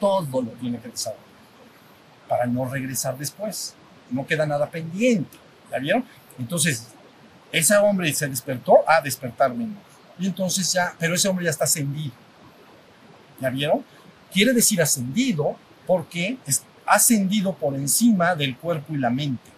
[0.00, 1.29] Todo lo tiene que desarrollar
[2.30, 3.74] para no regresar después.
[4.08, 5.36] No queda nada pendiente.
[5.68, 6.04] ¿Ya vieron?
[6.38, 6.86] Entonces,
[7.50, 9.76] ese hombre se despertó a despertar menos.
[10.16, 12.12] Y entonces ya, pero ese hombre ya está ascendido.
[13.40, 13.84] ¿Ya vieron?
[14.32, 15.56] Quiere decir ascendido
[15.88, 19.50] porque es ascendido por encima del cuerpo y la mente.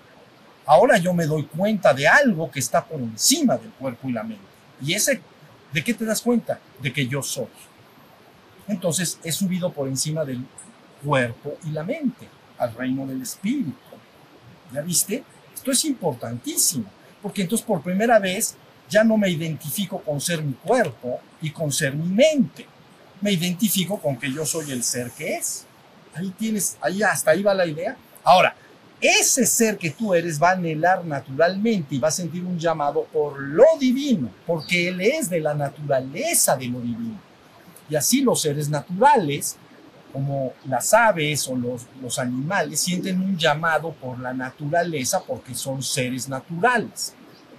[0.65, 4.23] Ahora yo me doy cuenta de algo que está por encima del cuerpo y la
[4.23, 4.45] mente.
[4.81, 5.21] Y ese,
[5.73, 6.59] ¿de qué te das cuenta?
[6.81, 7.49] De que yo soy.
[8.67, 10.47] Entonces he subido por encima del
[11.05, 12.29] cuerpo y la mente,
[12.63, 13.73] al reino del espíritu.
[14.73, 15.25] ¿Ya viste?
[15.55, 16.85] Esto es importantísimo,
[17.21, 18.57] porque entonces por primera vez
[18.89, 22.67] ya no me identifico con ser mi cuerpo y con ser mi mente.
[23.21, 25.65] Me identifico con que yo soy el ser que es.
[26.15, 27.97] Ahí tienes, ahí hasta ahí va la idea.
[28.25, 28.55] Ahora,
[29.01, 33.05] ese ser que tú eres va a anhelar naturalmente y va a sentir un llamado
[33.13, 37.19] por lo divino, porque él es de la naturaleza de lo divino.
[37.91, 39.57] Y así los seres naturales,
[40.13, 45.83] como las aves o los, los animales, sienten un llamado por la naturaleza porque son
[45.83, 47.15] seres naturales.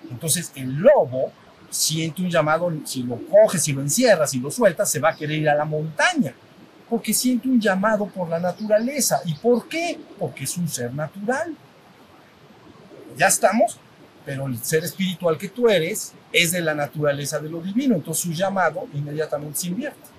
[0.10, 1.32] Entonces el lobo
[1.70, 5.16] siente un llamado, si lo coges, si lo encierras, si lo sueltas, se va a
[5.16, 6.34] querer ir a la montaña,
[6.90, 9.22] porque siente un llamado por la naturaleza.
[9.26, 10.00] ¿Y por qué?
[10.20, 11.56] Porque es un ser natural.
[13.18, 13.80] Ya estamos,
[14.26, 18.24] pero el ser espiritual que tú eres es de la naturaleza de lo divino, entonces
[18.24, 20.10] su llamado inmediatamente se invierte,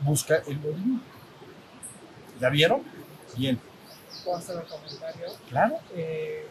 [0.00, 1.15] busca el lo divino.
[2.40, 2.82] ¿Ya vieron?
[3.36, 3.60] Bien,
[4.24, 5.26] ¿Puedo hacer un comentario?
[5.48, 5.78] claro.
[5.94, 6.46] Eh,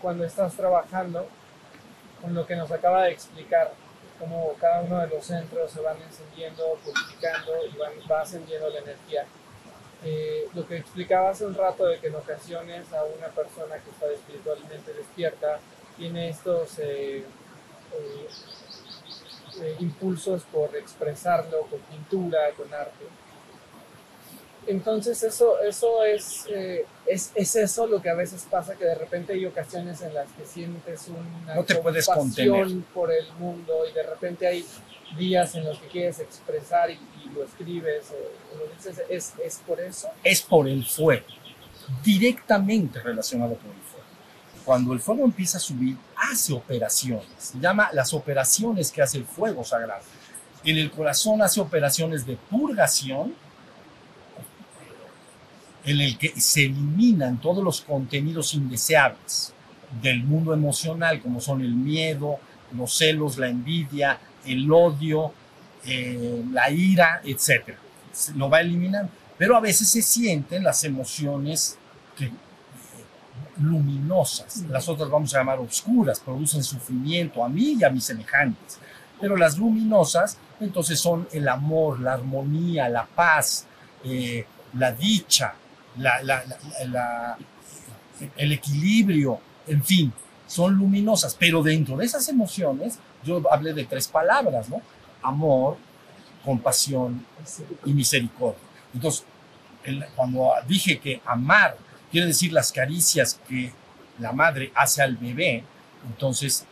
[0.00, 1.26] cuando estás trabajando,
[2.20, 3.72] con lo que nos acaba de explicar,
[4.18, 8.80] cómo cada uno de los centros se van encendiendo, purificando y van, va ascendiendo la
[8.80, 9.24] energía.
[10.04, 13.90] Eh, lo que explicaba hace un rato de que en ocasiones a una persona que
[13.90, 15.58] está espiritualmente despierta
[15.96, 17.24] tiene estos eh,
[17.92, 18.28] eh,
[19.60, 23.04] eh, impulsos por expresarlo con pintura, con arte.
[24.66, 28.94] Entonces eso, eso es, eh, es, es eso lo que a veces pasa, que de
[28.94, 32.66] repente hay ocasiones en las que sientes una No te puedes contener.
[32.94, 34.64] por el mundo y de repente hay
[35.18, 39.60] días en los que quieres expresar y, y lo escribes o lo dices, ¿es, es
[39.66, 40.08] por eso?
[40.22, 41.26] es por el fuego,
[42.02, 44.04] directamente relacionado con el fuego.
[44.64, 49.24] Cuando el fuego empieza a subir, hace operaciones, se llama las operaciones que hace el
[49.26, 50.02] fuego sagrado.
[50.64, 53.34] En el corazón hace operaciones de purgación,
[55.84, 59.52] en el que se eliminan todos los contenidos indeseables
[60.02, 62.38] del mundo emocional, como son el miedo,
[62.72, 65.32] los celos, la envidia, el odio,
[65.86, 67.74] eh, la ira, etc.
[68.36, 69.10] Lo va eliminando.
[69.36, 71.78] Pero a veces se sienten las emociones
[72.16, 72.32] que, eh,
[73.58, 78.78] luminosas, las otras vamos a llamar oscuras, producen sufrimiento a mí y a mis semejantes,
[79.20, 83.66] pero las luminosas entonces son el amor, la armonía, la paz,
[84.04, 85.54] eh, la dicha,
[88.36, 90.12] el equilibrio, en fin,
[90.46, 94.82] son luminosas, pero dentro de esas emociones yo hablé de tres palabras, ¿no?
[95.22, 95.76] Amor,
[96.44, 97.24] compasión
[97.84, 98.60] y misericordia.
[98.92, 99.24] Entonces,
[100.14, 101.76] cuando dije que amar
[102.10, 103.72] quiere decir las caricias que
[104.18, 105.64] la madre hace al bebé,
[106.06, 106.64] entonces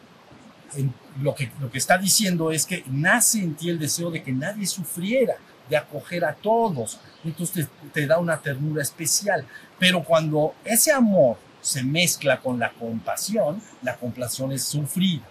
[0.76, 4.22] en- lo, que, lo que está diciendo es que nace en ti el deseo de
[4.22, 5.34] que nadie sufriera,
[5.72, 7.00] de acoger a todos.
[7.24, 9.46] Entonces te, te da una ternura especial.
[9.78, 15.22] Pero cuando ese amor se mezcla con la compasión, la compasión es sufrida.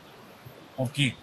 [0.76, 1.15] Porque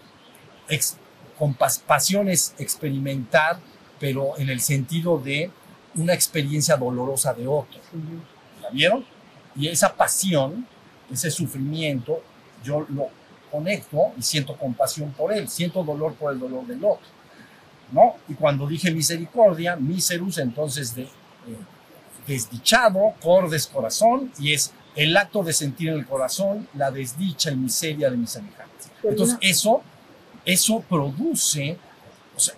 [0.69, 0.95] ex-
[1.37, 3.59] compasión es experimentar,
[3.99, 5.51] pero en el sentido de
[5.95, 7.77] una experiencia dolorosa de otro.
[8.61, 9.05] ¿La vieron?
[9.53, 10.65] Y esa pasión,
[11.11, 12.21] ese sufrimiento,
[12.63, 13.09] yo lo
[13.51, 17.18] conecto y siento compasión por él, siento dolor por el dolor del otro.
[17.91, 18.15] ¿No?
[18.27, 21.07] Y cuando dije misericordia, miserus, entonces de, eh,
[22.27, 27.55] desdichado, cordes corazón, y es el acto de sentir en el corazón la desdicha y
[27.55, 28.91] miseria de mis semejantes.
[29.03, 29.81] Entonces, eso,
[30.45, 31.77] eso produce,
[32.35, 32.53] o sea,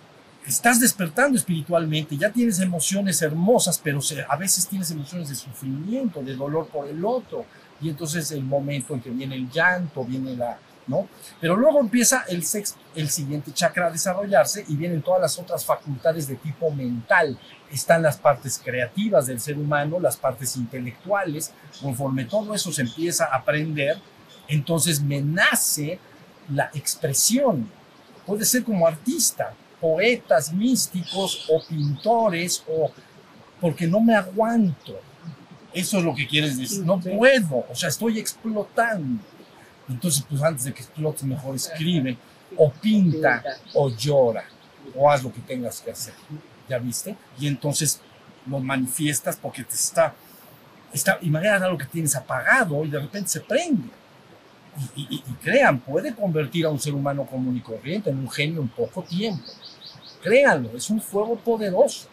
[0.46, 6.34] estás despertando espiritualmente, ya tienes emociones hermosas, pero a veces tienes emociones de sufrimiento, de
[6.34, 7.46] dolor por el otro,
[7.80, 11.08] y entonces el momento en que viene el llanto, viene la, ¿no?
[11.40, 15.64] Pero luego empieza el, sexto, el siguiente chakra a desarrollarse y vienen todas las otras
[15.64, 17.38] facultades de tipo mental.
[17.70, 21.52] Están las partes creativas del ser humano, las partes intelectuales.
[21.80, 23.98] Conforme todo eso se empieza a aprender,
[24.48, 25.98] entonces me nace
[26.48, 27.70] la expresión.
[28.26, 32.90] Puede ser como artista, poetas místicos o pintores o
[33.60, 34.98] porque no me aguanto.
[35.72, 36.84] Eso es lo que quieres decir.
[36.84, 39.22] No puedo, o sea, estoy explotando.
[39.92, 42.16] Entonces, pues antes de que explotes, mejor escribe,
[42.56, 43.42] o pinta,
[43.74, 44.44] o llora,
[44.94, 46.14] o haz lo que tengas que hacer.
[46.68, 47.16] ¿Ya viste?
[47.38, 48.00] Y entonces
[48.46, 50.14] lo manifiestas porque te está,
[50.92, 53.88] está imagínate algo que tienes apagado y de repente se prende.
[54.96, 58.30] Y, y- y crean, puede convertir a un ser humano común y corriente en un
[58.30, 59.44] genio en poco tiempo.
[60.22, 62.08] Créanlo, es un fuego poderoso.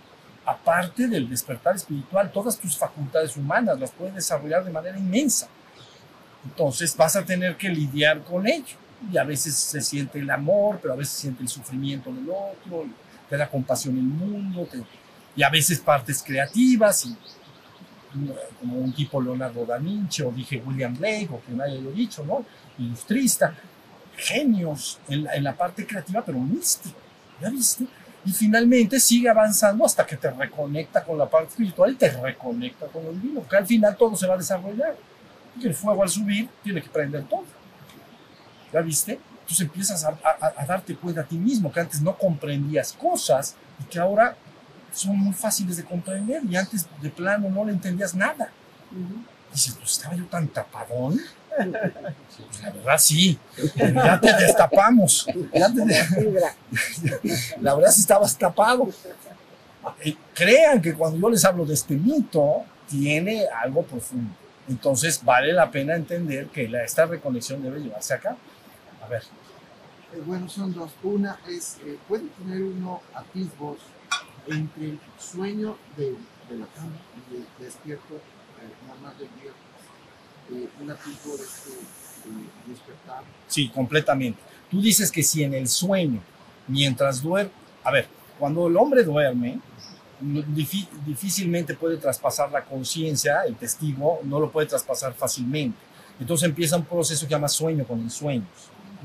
[0.46, 5.48] Aparte del despertar espiritual, todas tus facultades humanas las puedes desarrollar de manera inmensa.
[6.46, 8.78] Entonces vas a tener que lidiar con ello.
[9.12, 12.30] Y a veces se siente el amor, pero a veces se siente el sufrimiento del
[12.30, 12.86] otro,
[13.30, 14.84] te da compasión el mundo, te-
[15.36, 17.16] y a veces partes creativas, y,
[18.60, 22.26] como un tipo Leonardo da Vinci, o dije William Blake, o quien haya yo dicho,
[22.26, 22.44] ¿no?
[22.78, 23.54] Ilustrista,
[24.18, 26.98] genios en la, en la parte creativa, pero místico,
[27.42, 27.86] ¿ya viste?
[28.26, 32.88] Y finalmente sigue avanzando hasta que te reconecta con la parte espiritual y te reconecta
[32.88, 34.96] con lo divino, que al final todo se va a desarrollar.
[35.62, 37.44] Que el fuego al subir tiene que prender todo.
[38.74, 39.20] ¿Ya viste?
[39.42, 43.56] Entonces empiezas a, a- a darte cuenta a ti mismo que antes no comprendías cosas
[43.80, 44.36] y que ahora
[44.94, 48.50] son muy fáciles de comprender y antes de plano no le entendías nada.
[49.52, 51.20] Dices, pues estaba yo tan tapadón.
[51.58, 51.68] Pues,
[52.64, 53.38] la verdad sí,
[53.76, 55.26] ya te destapamos.
[55.54, 55.86] Ya te-
[57.62, 58.88] la verdad sí estabas tapado.
[60.06, 64.32] Eh, Crean que cuando yo les hablo de este mito, tiene algo profundo.
[64.70, 68.38] Entonces vale la pena entender que la- esta reconexión debe llevarse a cabo.
[69.04, 69.24] A ver,
[70.12, 70.92] Eh, bueno, son dos.
[71.04, 73.78] Una es, eh, puede tener uno atisbos
[74.48, 76.06] entre el sueño de,
[76.50, 76.94] de la cama
[77.32, 79.52] y el despierto eh, normal del día.
[80.52, 83.24] Eh, un atisbo de este de despertar.
[83.48, 84.40] sí, completamente.
[84.72, 86.22] Tú dices que si en el sueño,
[86.68, 87.52] mientras duerme,
[87.84, 88.08] a ver,
[88.40, 89.60] cuando el hombre duerme,
[90.22, 95.78] difícilmente puede traspasar la conciencia, el testigo no lo puede traspasar fácilmente.
[96.20, 98.48] Entonces empieza un proceso que se llama sueño con ensueños.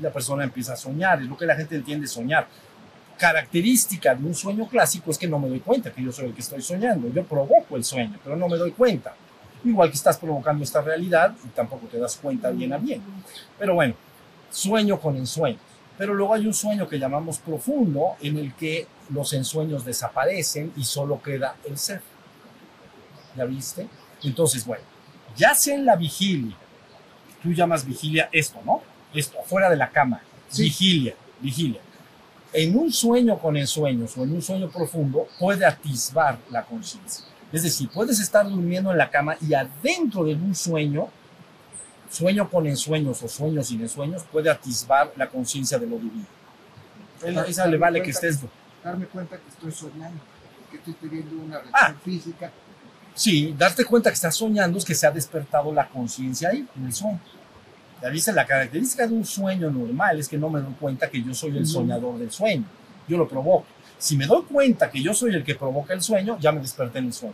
[0.01, 2.47] La persona empieza a soñar, es lo que la gente entiende soñar.
[3.17, 6.33] Característica de un sueño clásico es que no me doy cuenta que yo soy el
[6.33, 7.07] que estoy soñando.
[7.13, 9.15] Yo provoco el sueño, pero no me doy cuenta.
[9.63, 13.01] Igual que estás provocando esta realidad y tampoco te das cuenta bien a bien.
[13.57, 13.95] Pero bueno,
[14.51, 15.61] sueño con ensueños.
[15.97, 20.83] Pero luego hay un sueño que llamamos profundo en el que los ensueños desaparecen y
[20.83, 22.01] solo queda el ser.
[23.35, 23.87] ¿Ya viste?
[24.23, 24.83] Entonces, bueno,
[25.35, 26.55] ya sea en la vigilia,
[27.41, 28.81] tú llamas vigilia esto, ¿no?
[29.13, 30.21] Esto, afuera de la cama.
[30.57, 31.81] Vigilia, vigilia.
[32.51, 37.25] En un sueño con ensueños o en un sueño profundo puede atisbar la conciencia.
[37.51, 41.09] Es decir, puedes estar durmiendo en la cama y adentro de un sueño
[42.09, 46.25] sueño con ensueños o sueño sin ensueños puede atisbar la conciencia de lo divino.
[47.23, 48.39] Esa- Esa le vale que estés...
[48.83, 50.21] Darme cuenta que estoy soñando,
[50.69, 51.95] que estoy teniendo una reacción Ah.
[52.03, 52.51] física.
[53.15, 56.85] Sí, darte cuenta que estás soñando es que se ha despertado la conciencia ahí, en
[56.85, 57.19] el sueño.
[58.01, 61.23] Ya viste, la característica de un sueño normal es que no me doy cuenta que
[61.23, 62.65] yo soy el soñador del sueño.
[63.07, 63.65] Yo lo provoco.
[63.97, 66.99] Si me doy cuenta que yo soy el que provoca el sueño, ya me desperté
[66.99, 67.33] en el sueño.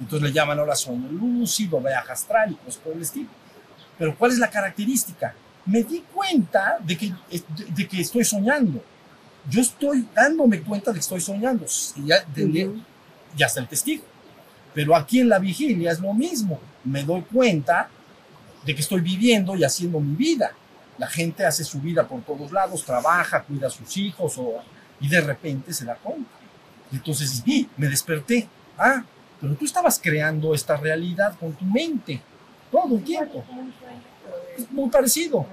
[0.00, 3.28] Entonces le llaman ahora sueño lúcido, viaje astral y cosas por el estilo.
[3.98, 5.34] Pero ¿cuál es la característica?
[5.66, 7.42] Me di cuenta de que, de,
[7.74, 8.82] de que estoy soñando.
[9.50, 11.66] Yo estoy dándome cuenta de que estoy soñando.
[11.96, 12.82] Y ya, entendí,
[13.36, 14.04] ya está el testigo.
[14.72, 16.60] Pero aquí en la vigilia es lo mismo.
[16.84, 17.88] Me doy cuenta
[18.64, 20.52] de que estoy viviendo y haciendo mi vida.
[20.98, 24.62] La gente hace su vida por todos lados, trabaja, cuida a sus hijos o,
[25.00, 26.30] y de repente se da cuenta.
[26.92, 27.68] Y entonces ¡y!
[27.76, 28.48] me desperté.
[28.76, 29.04] Ah,
[29.40, 32.20] pero tú estabas creando esta realidad con tu mente
[32.70, 33.44] todo el tiempo.
[34.56, 35.46] Es muy parecido.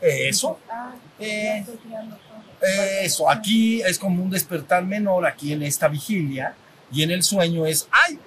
[0.00, 1.64] Eso, Ah, Eh,
[3.02, 3.28] eso.
[3.30, 6.54] Aquí es como un despertar menor, aquí en esta vigilia.
[6.90, 8.18] Y en el sueño es, ay,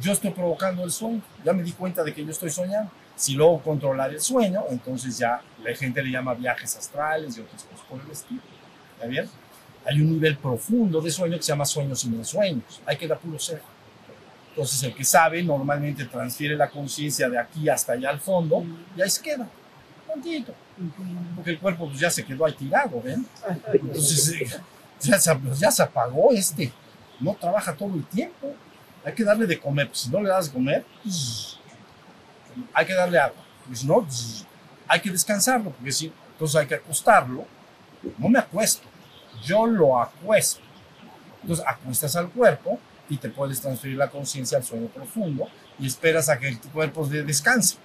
[0.00, 1.20] yo estoy provocando el sueño.
[1.44, 2.90] Ya me di cuenta de que yo estoy soñando.
[3.14, 7.62] Si luego controlar el sueño, entonces ya la gente le llama viajes astrales y otras
[7.64, 8.40] cosas por el estilo.
[8.94, 9.28] ¿Está bien?
[9.84, 12.80] Hay un nivel profundo de sueño que se llama sueños sin sueños.
[12.86, 13.60] Hay que dar puro ser.
[14.52, 18.62] Entonces el que sabe normalmente transfiere la conciencia de aquí hasta allá al fondo
[18.94, 19.48] y ahí se queda,
[20.06, 20.54] tantito.
[21.34, 23.26] Porque el cuerpo pues, ya se quedó ahí tirado, ¿ven?
[23.72, 24.60] Entonces eh,
[25.00, 26.70] ya se, ya se apagó este.
[27.18, 28.54] No trabaja todo el tiempo.
[29.02, 29.88] Hay que darle de comer.
[29.88, 30.84] Pues, si no le das de comer,
[32.74, 33.42] hay que darle agua.
[33.66, 34.06] Pues no,
[34.86, 37.46] hay que descansarlo, porque si, entonces hay que acostarlo.
[38.18, 38.86] No me acuesto,
[39.42, 40.60] yo lo acuesto.
[41.40, 45.46] Entonces acuestas al cuerpo y te puedes transferir la conciencia al sueño profundo
[45.78, 47.76] y esperas a que el cuerpo descanse.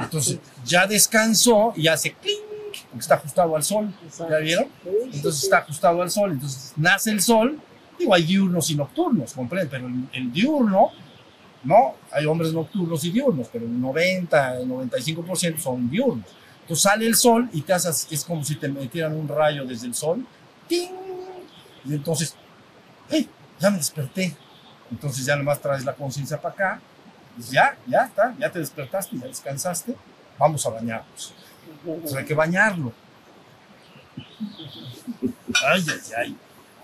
[0.00, 2.40] Entonces ya descansó y hace clink,
[2.84, 3.92] porque está ajustado al sol.
[4.18, 4.68] ¿Ya vieron?
[5.12, 6.32] Entonces está ajustado al sol.
[6.32, 7.60] Entonces nace el sol.
[7.98, 10.90] Digo, hay diurnos y nocturnos, comprenden, pero el, el diurno
[11.62, 16.26] no, hay hombres nocturnos y diurnos, pero el 90, el 95% son diurnos.
[16.62, 19.86] Entonces sale el sol y te haces, es como si te metieran un rayo desde
[19.86, 20.24] el sol.
[20.68, 20.90] ¡ting!
[21.84, 22.34] Y entonces,
[23.10, 23.28] ¡hey!
[23.60, 24.34] Ya me desperté.
[24.90, 26.80] Entonces ya nomás traes la conciencia para acá.
[27.36, 29.94] Pues ya, ya está, ya te despertaste, ya descansaste.
[30.38, 31.34] Vamos a bañarnos.
[31.84, 32.92] Entonces hay que bañarlo.
[35.64, 36.36] Ay, ay, ay,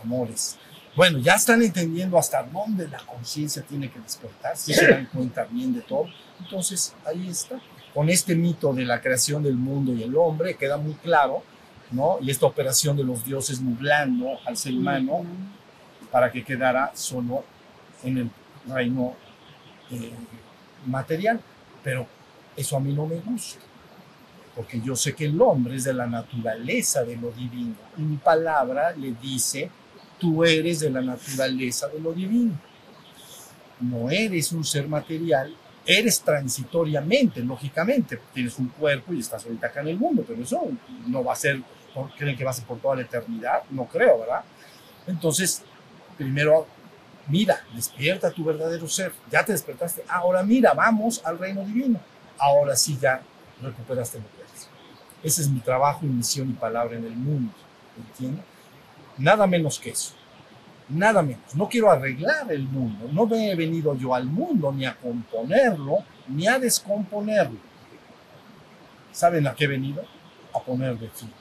[0.02, 0.56] amores.
[0.94, 5.44] Bueno, ya están entendiendo hasta dónde la conciencia tiene que despertar, si se dan cuenta
[5.44, 6.06] bien de todo.
[6.40, 7.60] Entonces, ahí está.
[7.92, 11.42] Con este mito de la creación del mundo y el hombre queda muy claro,
[11.90, 12.18] ¿no?
[12.20, 15.24] Y esta operación de los dioses nublando al ser humano
[16.16, 17.44] para que quedara solo
[18.02, 18.30] en el
[18.66, 19.14] reino
[19.90, 20.10] eh,
[20.86, 21.38] material.
[21.84, 22.06] Pero
[22.56, 23.60] eso a mí no me gusta,
[24.54, 27.74] porque yo sé que el hombre es de la naturaleza de lo divino.
[27.98, 29.70] Y mi palabra le dice
[30.18, 32.58] tú eres de la naturaleza de lo divino.
[33.80, 39.82] No eres un ser material, eres transitoriamente, lógicamente, tienes un cuerpo y estás ahorita acá
[39.82, 40.66] en el mundo, pero eso
[41.08, 41.60] no va a ser,
[42.16, 44.44] creen que va a ser por toda la eternidad, no creo, ¿verdad?
[45.06, 45.62] Entonces,
[46.16, 46.66] primero,
[47.28, 52.00] mira, despierta tu verdadero ser, ya te despertaste, ahora mira, vamos al reino divino,
[52.38, 53.22] ahora sí ya
[53.62, 54.68] recuperaste lo que eres.
[55.22, 57.52] Ese es mi trabajo y misión y palabra en el mundo,
[57.96, 58.44] ¿entiendes?
[59.18, 60.14] Nada menos que eso.
[60.88, 61.54] Nada menos.
[61.54, 63.08] No quiero arreglar el mundo.
[63.10, 65.98] No he venido yo al mundo ni a componerlo,
[66.28, 67.58] ni a descomponerlo.
[69.10, 70.04] ¿Saben a qué he venido?
[70.54, 71.32] A ponerle fin.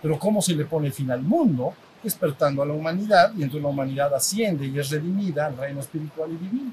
[0.00, 1.74] Pero ¿cómo se le pone fin al mundo?
[2.02, 6.30] Despertando a la humanidad y entonces la humanidad asciende y es redimida al reino espiritual
[6.32, 6.72] y divino.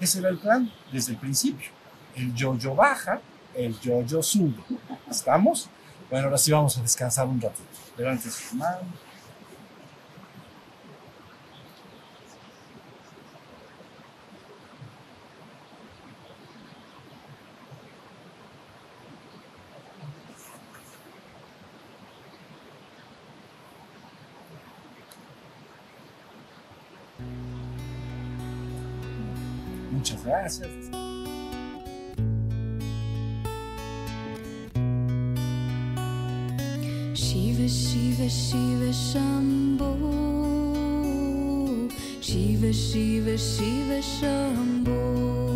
[0.00, 1.70] Ese era el plan desde el principio.
[2.14, 3.20] El yo-yo baja,
[3.54, 4.62] el yo-yo sube.
[5.10, 5.68] ¿Estamos?
[6.10, 7.64] Bueno, ahora sí vamos a descansar un ratito.
[7.96, 8.84] Levante sus manos.
[37.14, 39.90] Shiva Shiva Shiva Shambho
[42.20, 45.55] Shiva Shiva Shiva Shambho